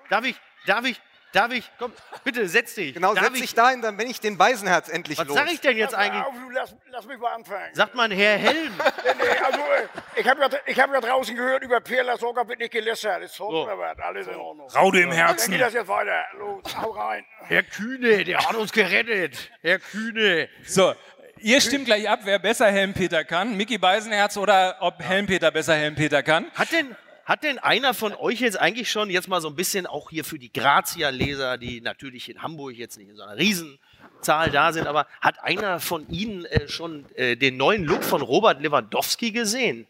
[0.10, 1.00] Darf ich, darf ich,
[1.34, 1.92] darf ich, komm,
[2.24, 2.94] bitte, setz dich.
[2.94, 5.38] Genau, darf setz dich dahin, dann bin ich den Beisenherz endlich Was los.
[5.38, 6.24] sag ich denn jetzt eigentlich?
[6.24, 7.74] Auf, lass, lass mich mal anfangen.
[7.74, 8.72] Sagt man Herr Helm?
[9.04, 12.48] Nee, nee, also, äh, ich habe ja, ich hab ja draußen gehört, über Pierre Lasogga
[12.48, 13.24] wird nicht gelästert.
[13.24, 13.46] Ist so.
[13.50, 14.00] was?
[14.00, 14.70] Alles in Ordnung.
[14.70, 15.52] Raude im Dann Herzen.
[15.52, 16.24] geht das jetzt weiter.
[16.38, 17.26] Los, hau rein.
[17.48, 19.52] Herr Kühne, der hat uns gerettet.
[19.62, 20.50] Herr Kühne.
[20.66, 20.94] So,
[21.40, 23.58] ihr stimmt gleich ab, wer besser Helmpeter kann.
[23.58, 26.50] Mickey Beisenherz oder ob Helmpeter besser Helmpeter kann.
[26.56, 26.96] Hat denn,
[27.26, 30.26] hat denn einer von euch jetzt eigentlich schon jetzt mal so ein bisschen auch hier
[30.26, 34.88] für die Grazia-Leser, die natürlich in Hamburg jetzt nicht in so einer Riesenzahl da sind,
[34.88, 39.88] aber hat einer von Ihnen äh, schon äh, den neuen Look von Robert Lewandowski gesehen?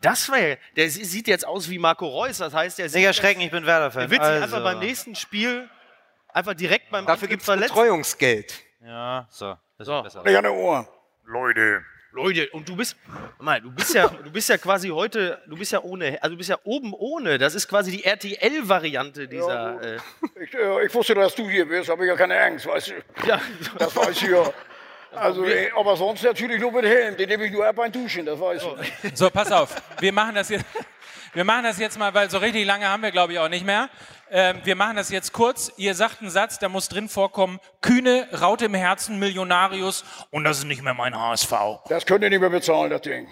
[0.00, 3.04] Das wäre, der sie- sieht jetzt aus wie Marco Reus, das heißt, der Nicht sieht,
[3.04, 4.02] erschrecken, ich bin Werder-Fan.
[4.02, 4.44] der wird sich Also.
[4.56, 5.68] einfach beim nächsten Spiel
[6.28, 7.46] einfach direkt beim Dafür gibt es.
[7.48, 8.54] Betreuungsgeld.
[8.84, 9.56] Ja, so.
[9.78, 9.96] Das So.
[9.98, 10.22] ist besser.
[10.24, 10.86] Nicht an der Ohr.
[11.24, 11.82] Leute,
[12.52, 12.96] und du bist,
[13.40, 16.38] mal, du bist ja, du bist ja quasi heute, du bist ja ohne, also du
[16.38, 17.38] bist ja oben ohne.
[17.38, 19.80] Das ist quasi die RTL-Variante dieser.
[19.82, 19.96] Äh,
[20.42, 23.26] Ich, äh, ich wusste, dass du hier bist, habe ich ja keine Angst, weißt du.
[23.26, 23.40] ja,
[23.78, 24.44] Das weiß ich ja.
[25.12, 27.16] Also, äh, aber sonst natürlich nur mit Helm.
[27.16, 28.62] Den nehme ich nur ab beim Duschen, das weiß
[29.02, 29.16] ich.
[29.16, 29.74] So, pass auf.
[30.00, 30.64] Wir machen das jetzt.
[31.34, 33.66] Wir machen das jetzt mal, weil so richtig lange haben wir, glaube ich, auch nicht
[33.66, 33.90] mehr.
[34.30, 35.72] Ähm, wir machen das jetzt kurz.
[35.76, 40.04] Ihr sagt einen Satz, da muss drin vorkommen: Kühne, Raute im Herzen, Millionarius.
[40.30, 41.52] Und das ist nicht mehr mein HSV.
[41.88, 43.26] Das könnt ihr nicht mehr bezahlen, das Ding.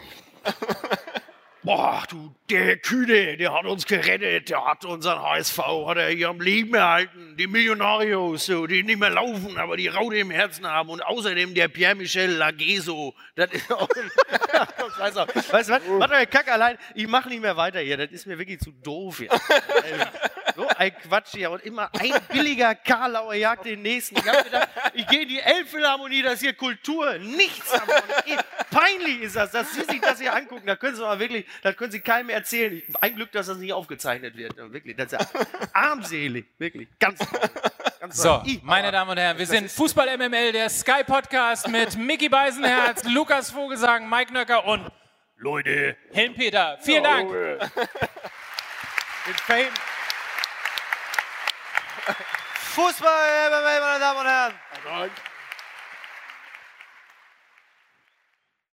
[1.63, 6.29] boah, du, der Kühne, der hat uns gerettet, der hat unseren HSV, hat er hier
[6.29, 7.37] am Leben erhalten.
[7.39, 10.91] Die Millionarios, so, die nicht mehr laufen, aber die Raute im Herzen haben.
[10.91, 13.15] Und außerdem der Pierre-Michel Lageso.
[13.37, 13.89] Das ist auch.
[14.97, 15.29] Scheiß auf.
[15.35, 15.83] Weißt du was?
[15.87, 16.79] Warte mal, Kack allein.
[16.95, 17.97] Ich mache nicht mehr weiter hier.
[17.97, 19.31] Das ist mir wirklich zu doof hier.
[20.55, 21.51] So ein Quatsch hier.
[21.51, 24.19] Und immer ein billiger Karlauer jagt den nächsten.
[24.19, 27.19] Ich habe gedacht, ich gehe in die Elbphilharmonie, das ist hier Kultur.
[27.19, 27.95] Nichts davon.
[28.71, 30.67] Peinlich ist das, dass Sie sich das hier angucken.
[30.67, 32.83] Da können Sie mal wirklich, das können Sie keinem erzählen.
[33.01, 34.57] Ein Glück, dass das nicht aufgezeichnet wird.
[34.57, 35.41] Wirklich, das ist ja
[35.73, 36.47] armselig.
[36.59, 36.89] Wirklich.
[36.99, 37.41] Ganz toll.
[38.01, 38.43] Ganz So.
[38.45, 43.05] Ich- meine Damen und Herren, wir sind Fußball MML, der Sky Podcast mit Mickey Beisenherz,
[43.09, 44.91] Lukas Vogelsang, Mike Nöcker und
[45.37, 46.79] Leute, Helmpeter.
[46.83, 47.31] Vielen Dank.
[49.27, 49.69] Mit Fame.
[52.75, 53.51] Fußball,
[53.81, 55.11] meine Damen und Herren.